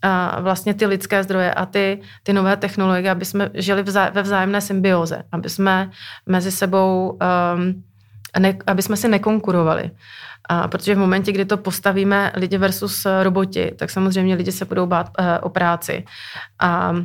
[0.02, 4.22] a vlastně ty lidské zdroje a ty, ty nové technologie, aby jsme žili vzá, ve
[4.22, 5.90] vzájemné symbioze, aby jsme
[6.26, 7.18] mezi sebou,
[7.56, 7.84] um,
[8.40, 9.92] ne, aby jsme si nekonkurovali.
[10.50, 14.86] A protože v momentě, kdy to postavíme lidi versus roboti, tak samozřejmě lidi se budou
[14.86, 16.06] bát uh, o práci.
[16.60, 16.96] A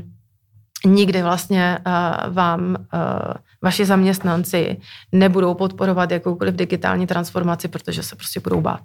[0.84, 4.76] nikdy vlastně uh, vám uh, vaši zaměstnanci
[5.12, 8.82] nebudou podporovat jakoukoliv digitální transformaci, protože se prostě budou bát.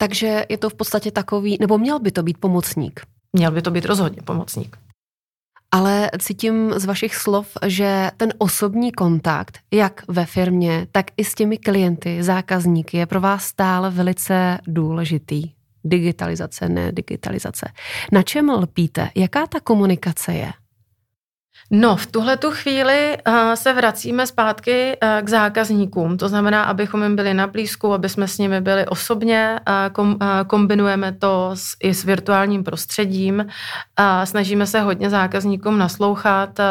[0.00, 3.00] Takže je to v podstatě takový, nebo měl by to být pomocník?
[3.32, 4.76] Měl by to být rozhodně pomocník.
[5.72, 11.34] Ale cítím z vašich slov, že ten osobní kontakt, jak ve firmě, tak i s
[11.34, 15.50] těmi klienty, zákazníky, je pro vás stále velice důležitý.
[15.84, 17.68] Digitalizace, ne digitalizace.
[18.12, 19.10] Na čem lpíte?
[19.14, 20.52] Jaká ta komunikace je?
[21.72, 26.18] No, v tuhle tu chvíli uh, se vracíme zpátky uh, k zákazníkům.
[26.18, 29.60] To znamená, abychom jim byli na blízku, aby jsme s nimi byli osobně.
[29.68, 33.38] Uh, kom, uh, kombinujeme to s, i s virtuálním prostředím.
[33.38, 36.64] Uh, snažíme se hodně zákazníkům naslouchat uh,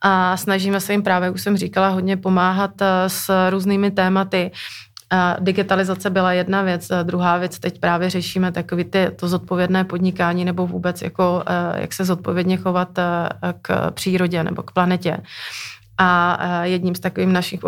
[0.00, 4.50] a snažíme se jim právě, už jsem říkala, hodně pomáhat uh, s různými tématy.
[5.40, 10.66] Digitalizace byla jedna věc, druhá věc, teď právě řešíme takový ty, to zodpovědné podnikání nebo
[10.66, 13.28] vůbec jako, eh, jak se zodpovědně chovat eh,
[13.62, 15.16] k přírodě nebo k planetě.
[15.98, 17.60] A eh, jedním z takovým našich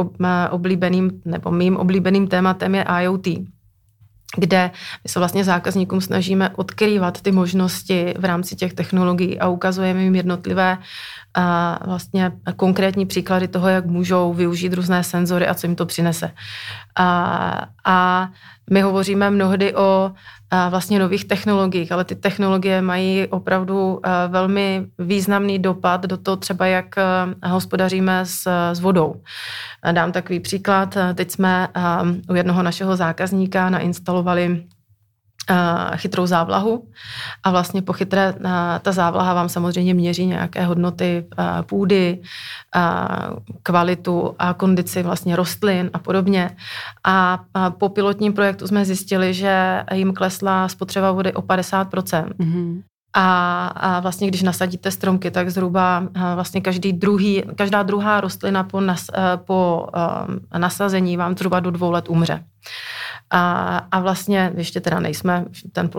[0.51, 3.27] oblíbeným, nebo mým oblíbeným tématem je IoT
[4.37, 4.71] kde
[5.05, 10.15] my se vlastně zákazníkům snažíme odkrývat ty možnosti v rámci těch technologií a ukazujeme jim
[10.15, 10.79] jednotlivé
[11.37, 16.31] a vlastně konkrétní příklady toho, jak můžou využít různé senzory a co jim to přinese.
[16.97, 18.29] A, a
[18.71, 20.13] my hovoříme mnohdy o
[20.51, 26.67] a vlastně nových technologiích, ale ty technologie mají opravdu velmi významný dopad do toho třeba,
[26.67, 26.95] jak
[27.47, 29.23] hospodaříme s, s vodou.
[29.93, 30.97] Dám takový příklad.
[31.15, 31.69] Teď jsme
[32.29, 34.67] u jednoho našeho zákazníka nainstalovali
[35.97, 36.89] chytrou závlahu
[37.43, 38.35] a vlastně po chytré,
[38.83, 41.27] ta závlaha vám samozřejmě měří nějaké hodnoty
[41.63, 42.23] půdy,
[43.63, 46.57] kvalitu a kondici vlastně rostlin a podobně.
[47.05, 47.45] A
[47.79, 52.29] po pilotním projektu jsme zjistili, že jim klesla spotřeba vody o 50%.
[52.29, 52.83] Mm-hmm.
[53.19, 58.81] A, a vlastně, když nasadíte stromky, tak zhruba vlastně každý druhý, každá druhá rostlina po,
[58.81, 59.07] nas,
[59.37, 59.87] po
[60.59, 62.45] nasazení vám zhruba do dvou let umře.
[63.31, 65.91] A, a vlastně, ještě teda nejsme, ten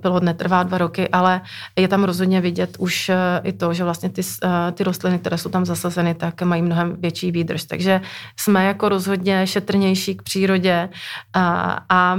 [0.00, 1.40] pilot netrvá dva roky, ale
[1.76, 5.38] je tam rozhodně vidět už e, i to, že vlastně ty, e, ty rostliny, které
[5.38, 7.64] jsou tam zasazeny, tak mají mnohem větší výdrž.
[7.64, 8.00] Takže
[8.36, 10.88] jsme jako rozhodně šetrnější k přírodě
[11.34, 12.18] a, a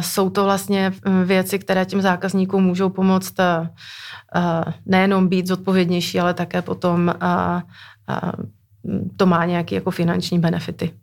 [0.00, 0.92] jsou to vlastně
[1.24, 3.34] věci, které těm zákazníkům můžou pomoct
[4.86, 7.14] nejenom být zodpovědnější, ale také potom
[9.16, 11.01] to má nějaké jako finanční benefity.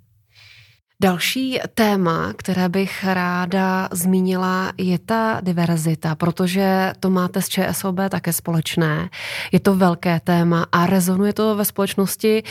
[1.02, 8.34] Další téma, které bych ráda zmínila, je ta diverzita, protože to máte s ČSOB také
[8.34, 9.10] společné.
[9.52, 12.44] Je to velké téma a rezonuje to ve společnosti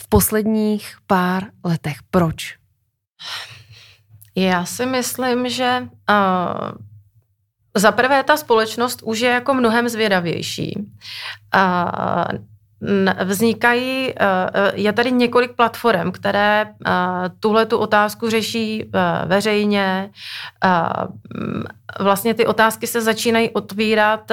[0.00, 1.96] v posledních pár letech.
[2.10, 2.56] Proč?
[4.36, 6.70] Já si myslím, že uh,
[7.74, 10.74] za prvé ta společnost už je jako mnohem zvědavější.
[11.54, 12.38] Uh,
[13.24, 14.14] vznikají, eh,
[14.54, 16.90] eh, je tady několik platform, které eh,
[17.40, 18.90] tuhle tu otázku řeší
[19.26, 20.10] veřejně.
[22.00, 24.30] Vlastně ty otázky se začínají otvírat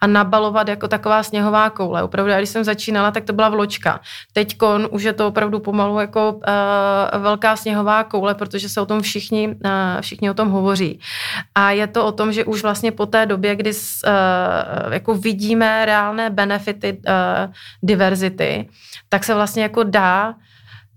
[0.00, 2.02] a nabalovat jako taková sněhová koule.
[2.02, 4.00] Opravdu, když jsem začínala, tak to byla vločka.
[4.32, 4.56] Teď
[4.90, 6.40] už je to opravdu pomalu jako
[7.18, 9.56] velká sněhová koule, protože se o tom všichni,
[10.00, 11.00] všichni o tom hovoří.
[11.54, 13.72] A je to o tom, že už vlastně po té době, kdy
[14.90, 17.00] jako vidíme reálné benefity
[17.82, 18.68] diverzity,
[19.08, 20.34] tak se vlastně jako dá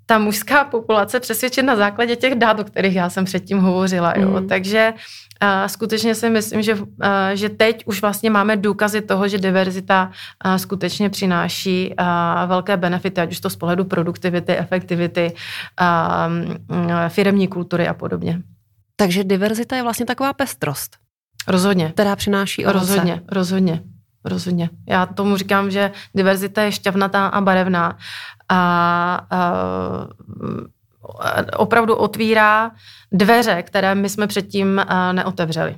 [0.05, 4.13] ta mužská populace přesvědčit na základě těch dát, o kterých já jsem předtím hovořila.
[4.17, 4.41] Jo?
[4.41, 4.47] Mm.
[4.47, 6.85] Takže uh, skutečně si myslím, že, uh,
[7.33, 10.11] že teď už vlastně máme důkazy toho, že diverzita
[10.45, 15.33] uh, skutečně přináší uh, velké benefity, ať už to z pohledu produktivity, efektivity,
[15.81, 18.41] uh, firemní kultury a podobně.
[18.95, 20.97] Takže diverzita je vlastně taková pestrost.
[21.47, 21.89] Rozhodně.
[21.89, 22.79] Která přináší ovoce.
[22.79, 23.83] Rozhodně, rozhodně.
[24.25, 24.69] Rozhodně.
[24.87, 27.97] Já tomu říkám, že diverzita je šťavnatá a barevná
[28.49, 29.53] a, a
[31.57, 32.71] opravdu otvírá
[33.11, 34.81] dveře, které my jsme předtím
[35.11, 35.75] neotevřeli.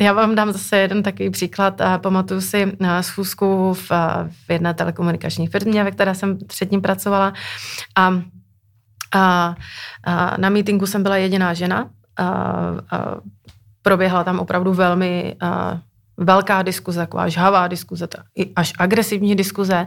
[0.00, 1.80] Já vám dám zase jeden takový příklad.
[1.96, 3.90] Pamatuju si schůzku v,
[4.46, 7.32] v jedné telekomunikační firmě, ve které jsem předtím pracovala.
[7.96, 8.22] A,
[9.14, 9.54] a,
[10.04, 11.90] a na meetingu jsem byla jediná žena.
[12.16, 13.16] A, a
[13.82, 15.78] proběhla tam opravdu velmi a,
[16.16, 18.08] velká diskuze, taková žhavá diskuze,
[18.56, 19.86] až agresivní diskuze.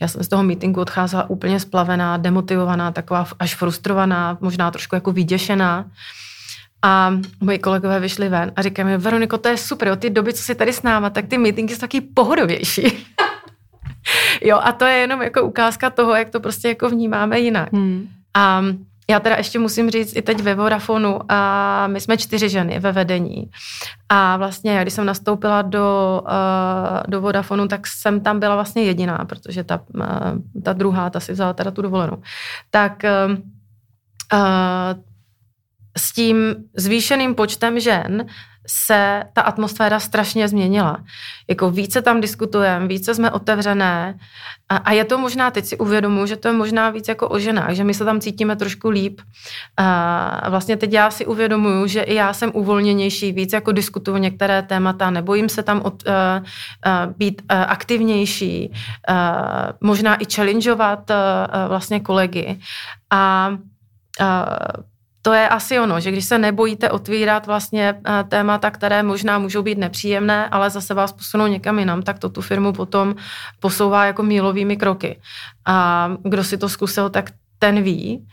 [0.00, 5.12] Já jsem z toho meetingu odcházela úplně splavená, demotivovaná, taková až frustrovaná, možná trošku jako
[5.12, 5.90] vyděšená.
[6.82, 10.34] A moji kolegové vyšli ven a říkají mi, Veroniko, to je super, jo, ty doby,
[10.34, 12.82] co jsi tady s náma, tak ty meetingy jsou taky pohodovější.
[14.42, 17.72] jo, a to je jenom jako ukázka toho, jak to prostě jako vnímáme jinak.
[17.72, 18.08] Hmm.
[18.34, 18.62] A
[19.10, 22.92] já teda ještě musím říct i teď ve Vodafonu, a my jsme čtyři ženy ve
[22.92, 23.50] vedení.
[24.08, 29.24] A vlastně, když jsem nastoupila do, uh, do Vodafonu, tak jsem tam byla vlastně jediná,
[29.28, 30.02] protože ta, uh,
[30.62, 32.22] ta druhá, ta si vzala teda tu dovolenou.
[32.70, 33.36] Tak uh,
[35.96, 38.26] s tím zvýšeným počtem žen
[38.66, 40.98] se ta atmosféra strašně změnila.
[41.48, 44.18] Jako více tam diskutujeme, více jsme otevřené
[44.68, 47.38] a, a je to možná, teď si uvědomuji, že to je možná víc jako o
[47.38, 49.20] ženách, že my se tam cítíme trošku líp.
[49.76, 54.62] A vlastně teď já si uvědomuju, že i já jsem uvolněnější, víc jako diskutuju některé
[54.62, 58.72] témata, nebojím se tam od, uh, uh, být uh, aktivnější,
[59.08, 59.16] uh,
[59.80, 61.10] možná i challengeovat
[61.68, 62.58] vlastně kolegy.
[63.10, 63.48] A
[64.20, 64.84] uh,
[65.24, 69.62] to je asi ono, že když se nebojíte otvírat vlastně eh, témata, které možná můžou
[69.62, 73.14] být nepříjemné, ale zase vás posunou někam jinam, tak to tu firmu potom
[73.60, 75.20] posouvá jako mílovými kroky.
[75.66, 78.26] A kdo si to zkusil, tak ten ví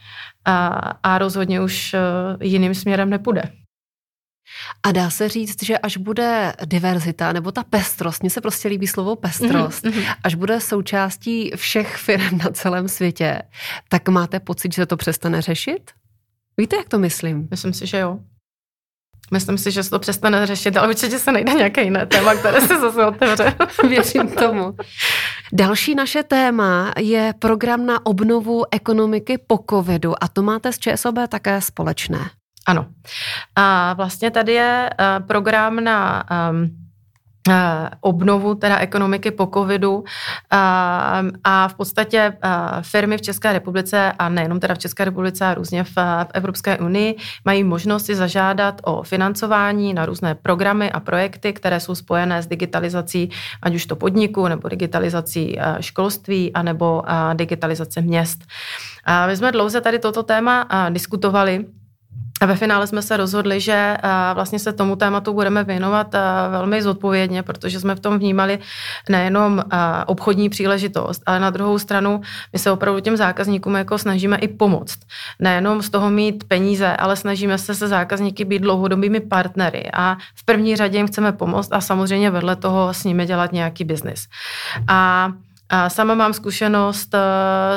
[0.45, 0.67] a,
[1.03, 1.99] a rozhodně už eh,
[2.41, 3.43] jiným směrem nepůjde.
[4.83, 8.87] A dá se říct, že až bude diverzita, nebo ta pestrost, mně se prostě líbí
[8.87, 10.15] slovo pestrost, mm-hmm.
[10.23, 13.41] až bude součástí všech firm na celém světě,
[13.89, 15.91] tak máte pocit, že se to přestane řešit?
[16.61, 17.47] Víte, jak to myslím?
[17.51, 18.19] Myslím si, že jo.
[19.31, 22.61] Myslím si, že se to přestane řešit, ale určitě se najde nějaké jiné téma, které
[22.61, 23.53] se zase otevře.
[23.89, 24.75] Věřím tomu.
[25.53, 31.15] Další naše téma je program na obnovu ekonomiky po covidu a to máte s ČSOB
[31.29, 32.29] také společné.
[32.67, 32.85] Ano.
[33.55, 36.80] A vlastně tady je eh, program na um,
[38.01, 40.57] obnovu teda ekonomiky po covidu eh,
[41.43, 42.49] a v podstatě eh,
[42.81, 45.97] firmy v České republice a nejenom teda v České republice a různě v
[46.33, 51.95] Evropské unii mají možnost si zažádat o financování na různé programy a projekty, které jsou
[51.95, 53.29] spojené s digitalizací,
[53.61, 58.45] ať už to podniku, nebo digitalizací školství, anebo digitalizace měst.
[59.05, 61.65] A my jsme dlouze tady toto téma diskutovali
[62.41, 63.99] a ve finále jsme se rozhodli, že eh,
[64.33, 66.19] vlastně se tomu tématu budeme věnovat eh,
[66.51, 68.59] velmi zodpovědně, protože jsme v tom vnímali
[69.09, 72.21] nejenom eh, obchodní příležitost, ale na druhou stranu
[72.53, 74.99] my se opravdu těm zákazníkům jako snažíme i pomoct.
[75.39, 80.45] Nejenom z toho mít peníze, ale snažíme se se zákazníky být dlouhodobými partnery a v
[80.45, 84.27] první řadě jim chceme pomoct a samozřejmě vedle toho s nimi dělat nějaký biznis.
[84.87, 85.31] A
[85.87, 87.15] sama mám zkušenost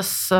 [0.01, 0.33] s,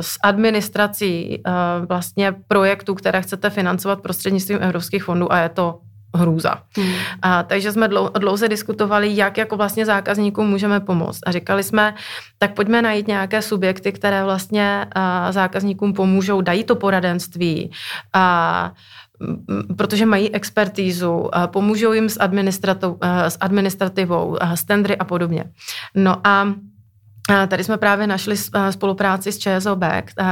[0.00, 1.42] s administrací
[1.88, 5.78] vlastně projektů, které chcete financovat prostřednictvím evropských fondů a je to
[6.16, 6.54] hrůza.
[6.76, 6.92] Hmm.
[7.22, 11.20] A, takže jsme dlou, dlouze diskutovali, jak jako vlastně zákazníkům můžeme pomoct.
[11.26, 11.94] A říkali jsme,
[12.38, 17.70] tak pojďme najít nějaké subjekty, které vlastně a, zákazníkům pomůžou, dají to poradenství,
[18.12, 18.72] a,
[19.76, 22.18] protože mají expertízu, pomůžou jim s,
[23.28, 25.44] s administrativou, s tendry a podobně.
[25.94, 26.54] No a
[27.48, 28.36] Tady jsme právě našli
[28.70, 29.84] spolupráci s ČSOB,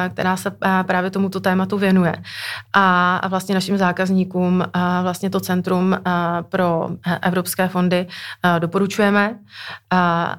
[0.08, 0.50] která se
[0.86, 2.14] právě tomuto tématu věnuje.
[2.72, 4.64] A vlastně našim zákazníkům
[5.02, 5.98] vlastně to Centrum
[6.48, 6.88] pro
[7.22, 8.06] evropské fondy
[8.58, 9.38] doporučujeme.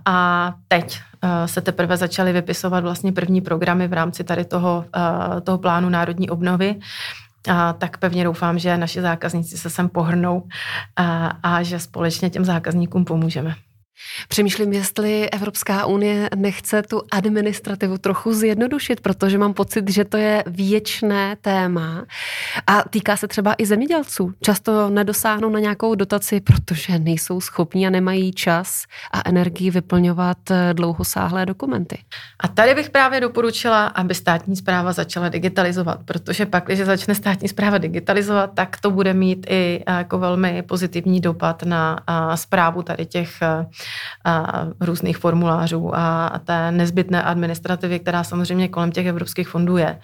[0.06, 1.00] A teď
[1.46, 4.86] se teprve začaly vypisovat vlastně první programy v rámci tady toho,
[5.44, 6.80] toho plánu národní obnovy.
[7.52, 10.48] A tak pevně doufám, že naši zákazníci se sem pohrnou
[10.96, 13.56] a, a že společně těm zákazníkům pomůžeme.
[14.28, 20.44] Přemýšlím, jestli Evropská unie nechce tu administrativu trochu zjednodušit, protože mám pocit, že to je
[20.48, 22.06] věčné téma
[22.68, 24.34] a týká se třeba i zemědělců.
[24.44, 30.38] Často nedosáhnou na nějakou dotaci, protože nejsou schopní a nemají čas a energii vyplňovat
[30.74, 31.98] dlouhosáhlé dokumenty.
[32.40, 37.48] A tady bych právě doporučila, aby státní zpráva začala digitalizovat, protože pak, když začne státní
[37.48, 42.00] zpráva digitalizovat, tak to bude mít i jako velmi pozitivní dopad na
[42.36, 43.32] zprávu tady těch
[44.26, 50.00] a různých formulářů a té nezbytné administrativy, která samozřejmě kolem těch evropských fondů je.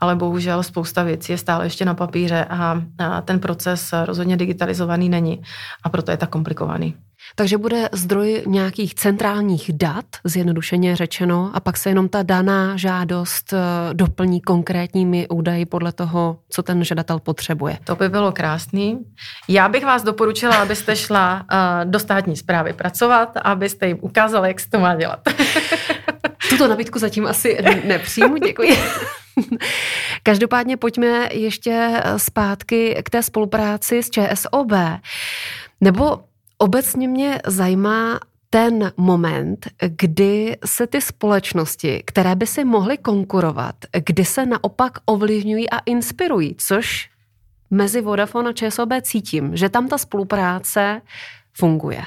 [0.00, 5.08] Ale bohužel spousta věcí je stále ještě na papíře a, a ten proces rozhodně digitalizovaný
[5.08, 5.42] není
[5.82, 6.94] a proto je tak komplikovaný.
[7.34, 13.52] Takže bude zdroj nějakých centrálních dat, zjednodušeně řečeno, a pak se jenom ta daná žádost
[13.52, 13.58] eh,
[13.94, 17.78] doplní konkrétními údaji podle toho, co ten žadatel potřebuje.
[17.84, 18.98] To by bylo krásný.
[19.48, 24.60] Já bych vás doporučila, abyste šla eh, do státní zprávy pracovat, abyste jim ukázala, jak
[24.60, 25.20] se to má dělat.
[26.50, 28.76] Tuto nabídku zatím asi nepřijmu, děkuji.
[30.22, 34.72] Každopádně pojďme ještě zpátky k té spolupráci s ČSOB.
[35.80, 36.20] Nebo
[36.62, 43.74] Obecně mě zajímá ten moment, kdy se ty společnosti, které by si mohly konkurovat,
[44.06, 47.10] kdy se naopak ovlivňují a inspirují, což
[47.70, 51.02] mezi Vodafone a ČSOB cítím, že tam ta spolupráce
[51.52, 52.02] funguje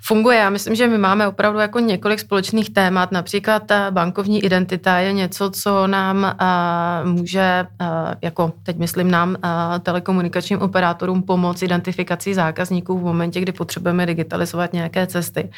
[0.00, 0.38] funguje.
[0.38, 3.12] Já myslím, že my máme opravdu jako několik společných témat.
[3.12, 7.86] Například ta bankovní identita je něco, co nám uh, může, uh,
[8.22, 9.36] jako teď myslím nám, uh,
[9.78, 15.50] telekomunikačním operátorům pomoct identifikací zákazníků v momentě, kdy potřebujeme digitalizovat nějaké cesty.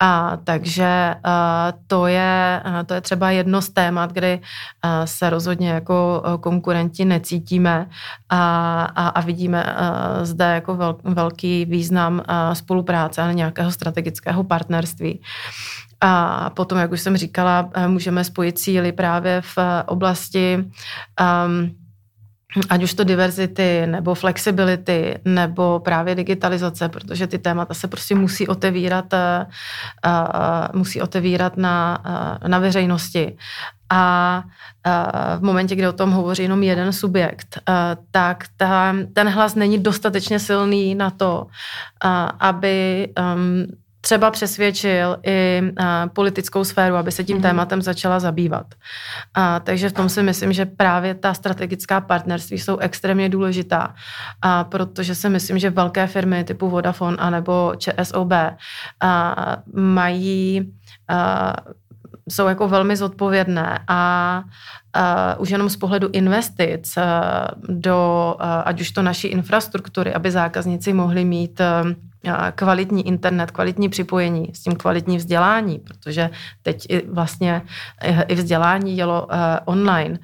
[0.00, 1.32] A takže uh,
[1.86, 4.40] to, je, uh, to je třeba jedno z témat, kdy
[4.84, 7.86] uh, se rozhodně jako konkurenti necítíme
[8.30, 12.22] a, a, a vidíme uh, zde jako vel, velký význam
[12.52, 15.20] spolupráce a nějakého strategického partnerství.
[16.00, 20.64] A potom, jak už jsem říkala, eh, můžeme spojit síly právě v eh, oblasti
[21.20, 21.84] um,
[22.70, 28.48] ať už to diverzity, nebo flexibility, nebo právě digitalizace, protože ty témata se prostě musí
[28.48, 31.98] otevírat, uh, musí otevírat na,
[32.42, 33.36] uh, na veřejnosti.
[33.90, 34.42] A
[35.38, 37.58] v momentě, kdy o tom hovoří jenom jeden subjekt,
[38.10, 41.46] tak ta, ten hlas není dostatečně silný na to,
[42.40, 43.66] aby um,
[44.00, 45.62] třeba přesvědčil i
[46.12, 47.42] politickou sféru, aby se tím mm-hmm.
[47.42, 48.66] tématem začala zabývat.
[49.34, 53.94] A, takže v tom si myslím, že právě ta strategická partnerství jsou extrémně důležitá,
[54.42, 58.32] a, protože si myslím, že velké firmy typu Vodafone anebo ČSOB
[59.00, 60.72] a, mají
[62.28, 64.42] jsou jako velmi zodpovědné a
[64.96, 67.04] uh, už jenom z pohledu investic uh,
[67.68, 71.60] do, uh, ať už to naší infrastruktury, aby zákazníci mohli mít
[72.54, 76.30] kvalitní internet, kvalitní připojení, s tím kvalitní vzdělání, protože
[76.62, 77.62] teď i vlastně
[78.28, 79.20] i vzdělání uh,
[79.64, 80.18] online,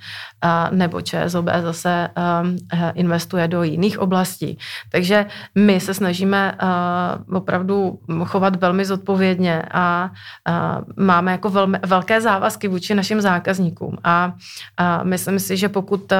[0.71, 2.09] nebo ČSOB zase
[2.95, 4.59] investuje do jiných oblastí.
[4.93, 6.55] Takže my se snažíme
[7.33, 10.11] opravdu chovat velmi zodpovědně a
[10.97, 13.99] máme jako velmi, velké závazky vůči našim zákazníkům.
[14.05, 14.33] A,
[14.77, 16.19] a myslím si, že pokud uh,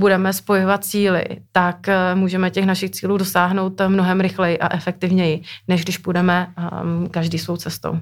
[0.00, 5.84] budeme spojovat cíly, tak uh, můžeme těch našich cílů dosáhnout mnohem rychleji a efektivněji než
[5.84, 7.98] když půjdeme um, každý svou cestou.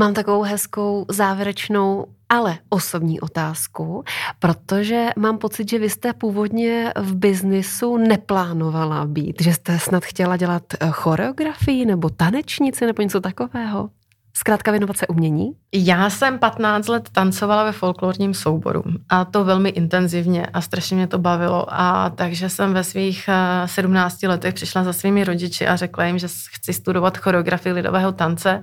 [0.00, 4.04] Mám takovou hezkou závěrečnou, ale osobní otázku,
[4.38, 10.36] protože mám pocit, že vy jste původně v biznisu neplánovala být, že jste snad chtěla
[10.36, 13.90] dělat eh, choreografii nebo tanečnici nebo něco takového.
[14.34, 15.52] Zkrátka věnovat se umění?
[15.74, 21.06] Já jsem 15 let tancovala ve folklorním souboru a to velmi intenzivně a strašně mě
[21.06, 23.28] to bavilo a takže jsem ve svých
[23.66, 28.62] 17 letech přišla za svými rodiči a řekla jim, že chci studovat choreografii lidového tance.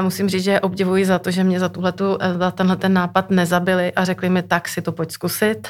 [0.00, 3.92] Musím říct, že obdivuji za to, že mě za, tuhletu, za tenhle ten nápad nezabili
[3.92, 5.68] a řekli mi, tak si to pojď zkusit.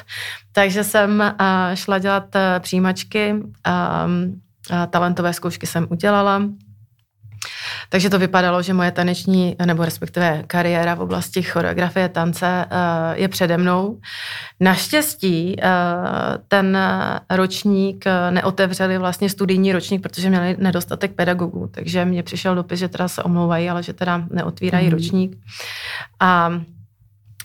[0.53, 1.35] Takže jsem
[1.75, 2.25] šla dělat
[2.59, 3.35] přijímačky,
[4.91, 6.43] talentové zkoušky jsem udělala,
[7.89, 13.29] takže to vypadalo, že moje taneční, nebo respektive kariéra v oblasti choreografie tance uh, je
[13.29, 14.01] přede mnou.
[14.61, 15.69] Naštěstí uh,
[16.49, 16.79] ten
[17.31, 22.89] ročník uh, neotevřeli vlastně studijní ročník, protože měli nedostatek pedagogů, takže mě přišel dopis, že
[22.89, 24.93] teda se omlouvají, ale že teda neotvírají mm.
[24.93, 25.37] ročník.
[26.21, 26.51] A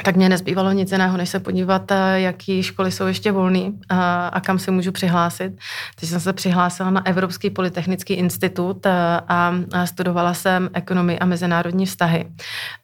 [0.04, 4.28] tak mě nezbývalo nic jiného, než se podívat, eh, jaký školy jsou ještě volné a,
[4.28, 5.54] a kam se můžu přihlásit.
[5.96, 11.26] Takže jsem se přihlásila na Evropský polytechnický institut a, eh, a, studovala jsem ekonomii a
[11.26, 12.26] mezinárodní vztahy.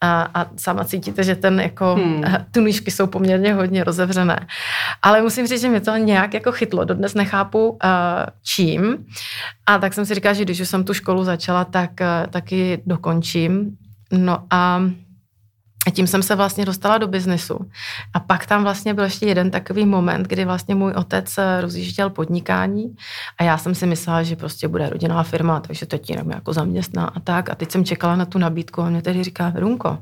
[0.02, 2.24] A, a sama cítíte, že ten jako, hmm.
[2.26, 4.48] Eh, tuníšky jsou poměrně hodně rozevřené.
[5.02, 6.86] Ale musím říct, že mě to nějak jako chytlo.
[6.86, 7.78] Dodnes nechápu
[8.44, 9.06] čím.
[9.66, 11.92] A tak jsem si říkala, že když už jsem tu školu začala, tak
[12.30, 13.78] taky dokončím.
[14.12, 14.82] No a
[15.88, 17.60] a tím jsem se vlastně dostala do biznesu.
[18.14, 22.10] A pak tam vlastně byl ještě jeden takový moment, kdy vlastně můj otec eh, rozjížděl
[22.10, 22.96] podnikání
[23.38, 27.06] a já jsem si myslela, že prostě bude rodinná firma, takže teď jenom jako zaměstná
[27.06, 27.50] a tak.
[27.50, 29.98] A teď jsem čekala na tu nabídku a mě tedy říká, Runko,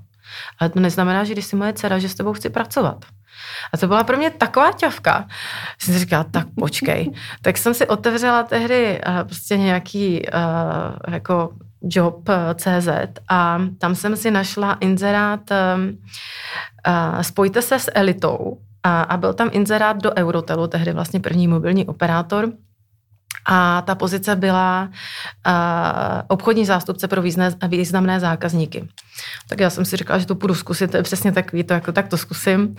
[0.60, 3.06] ale to neznamená, že když jsi moje dcera, že s tebou chci pracovat.
[3.74, 5.28] A to byla pro mě taková ťavka.
[5.80, 7.12] Jsem si říkala, tak počkej.
[7.42, 11.50] tak jsem si otevřela tehdy uh, prostě nějaký uh, jako
[11.84, 12.90] job.cz
[13.30, 19.50] a tam jsem si našla inzerát uh, spojte se s elitou a, a byl tam
[19.52, 22.52] inzerát do Eurotelu, tehdy vlastně první mobilní operátor
[23.46, 24.90] a ta pozice byla
[25.48, 25.54] uh,
[26.28, 28.88] obchodní zástupce pro význe, významné zákazníky.
[29.50, 31.92] Tak já jsem si říkala, že to půjdu zkusit, to je přesně takový, to jako
[31.92, 32.62] tak to zkusím.
[32.62, 32.76] Uh,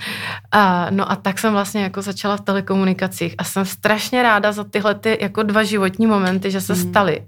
[0.91, 4.95] no a tak jsem vlastně jako začala v telekomunikacích a jsem strašně ráda za tyhle
[4.95, 6.81] ty jako dva životní momenty, že se mm.
[6.81, 7.23] staly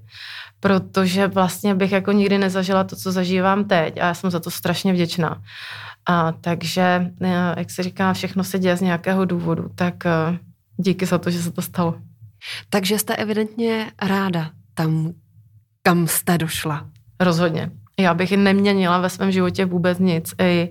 [0.61, 4.51] protože vlastně bych jako nikdy nezažila to, co zažívám teď a já jsem za to
[4.51, 5.43] strašně vděčná.
[6.09, 10.39] A takže, eh, jak se říká, všechno se děje z nějakého důvodu, tak eh,
[10.77, 11.95] díky za to, že se to stalo.
[12.71, 15.13] Takže jste evidentně ráda tam,
[15.83, 16.87] kam jste došla.
[17.21, 17.71] Rozhodně
[18.01, 20.35] já bych neměnila ve svém životě vůbec nic.
[20.43, 20.71] I,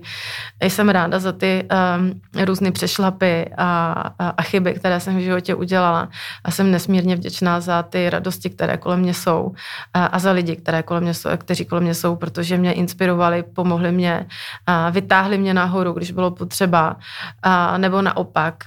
[0.62, 1.68] i jsem ráda za ty
[1.98, 6.08] um, různé přešlapy a, a, a chyby, které jsem v životě udělala.
[6.44, 9.52] A jsem nesmírně vděčná za ty radosti, které kolem mě jsou
[9.94, 13.42] a, a za lidi, které kolem mě jsou, kteří kolem mě jsou, protože mě inspirovali,
[13.42, 14.26] pomohli mě,
[14.66, 16.96] a vytáhli mě nahoru, když bylo potřeba,
[17.42, 18.64] a, nebo naopak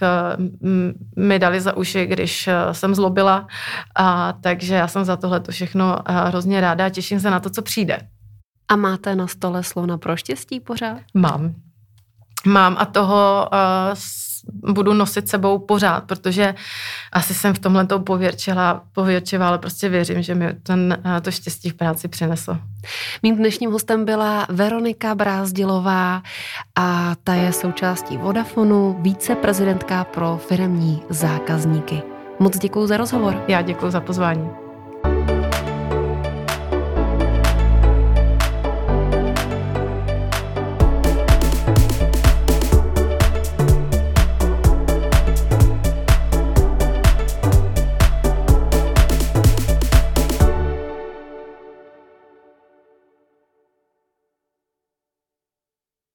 [1.16, 3.48] mi dali za uši, když jsem zlobila.
[3.96, 7.50] A, takže já jsem za tohle to všechno hrozně ráda a těším se na to,
[7.50, 8.00] co přijde.
[8.70, 10.98] A máte na stole slona pro štěstí pořád?
[11.14, 11.54] Mám.
[12.46, 13.50] Mám a toho
[14.64, 16.56] uh, budu nosit sebou pořád, protože
[17.12, 21.32] asi jsem v tomhle to pověrčila, pověrčila, ale prostě věřím, že mi ten, uh, to
[21.32, 22.58] štěstí v práci přineslo.
[23.24, 26.24] Mým dnešním hostem byla Veronika Brázdilová
[26.76, 32.02] a ta je součástí Vodafonu, víceprezidentka pro firemní zákazníky.
[32.40, 33.44] Moc děkuji za rozhovor.
[33.48, 34.69] Já děkuji za pozvání.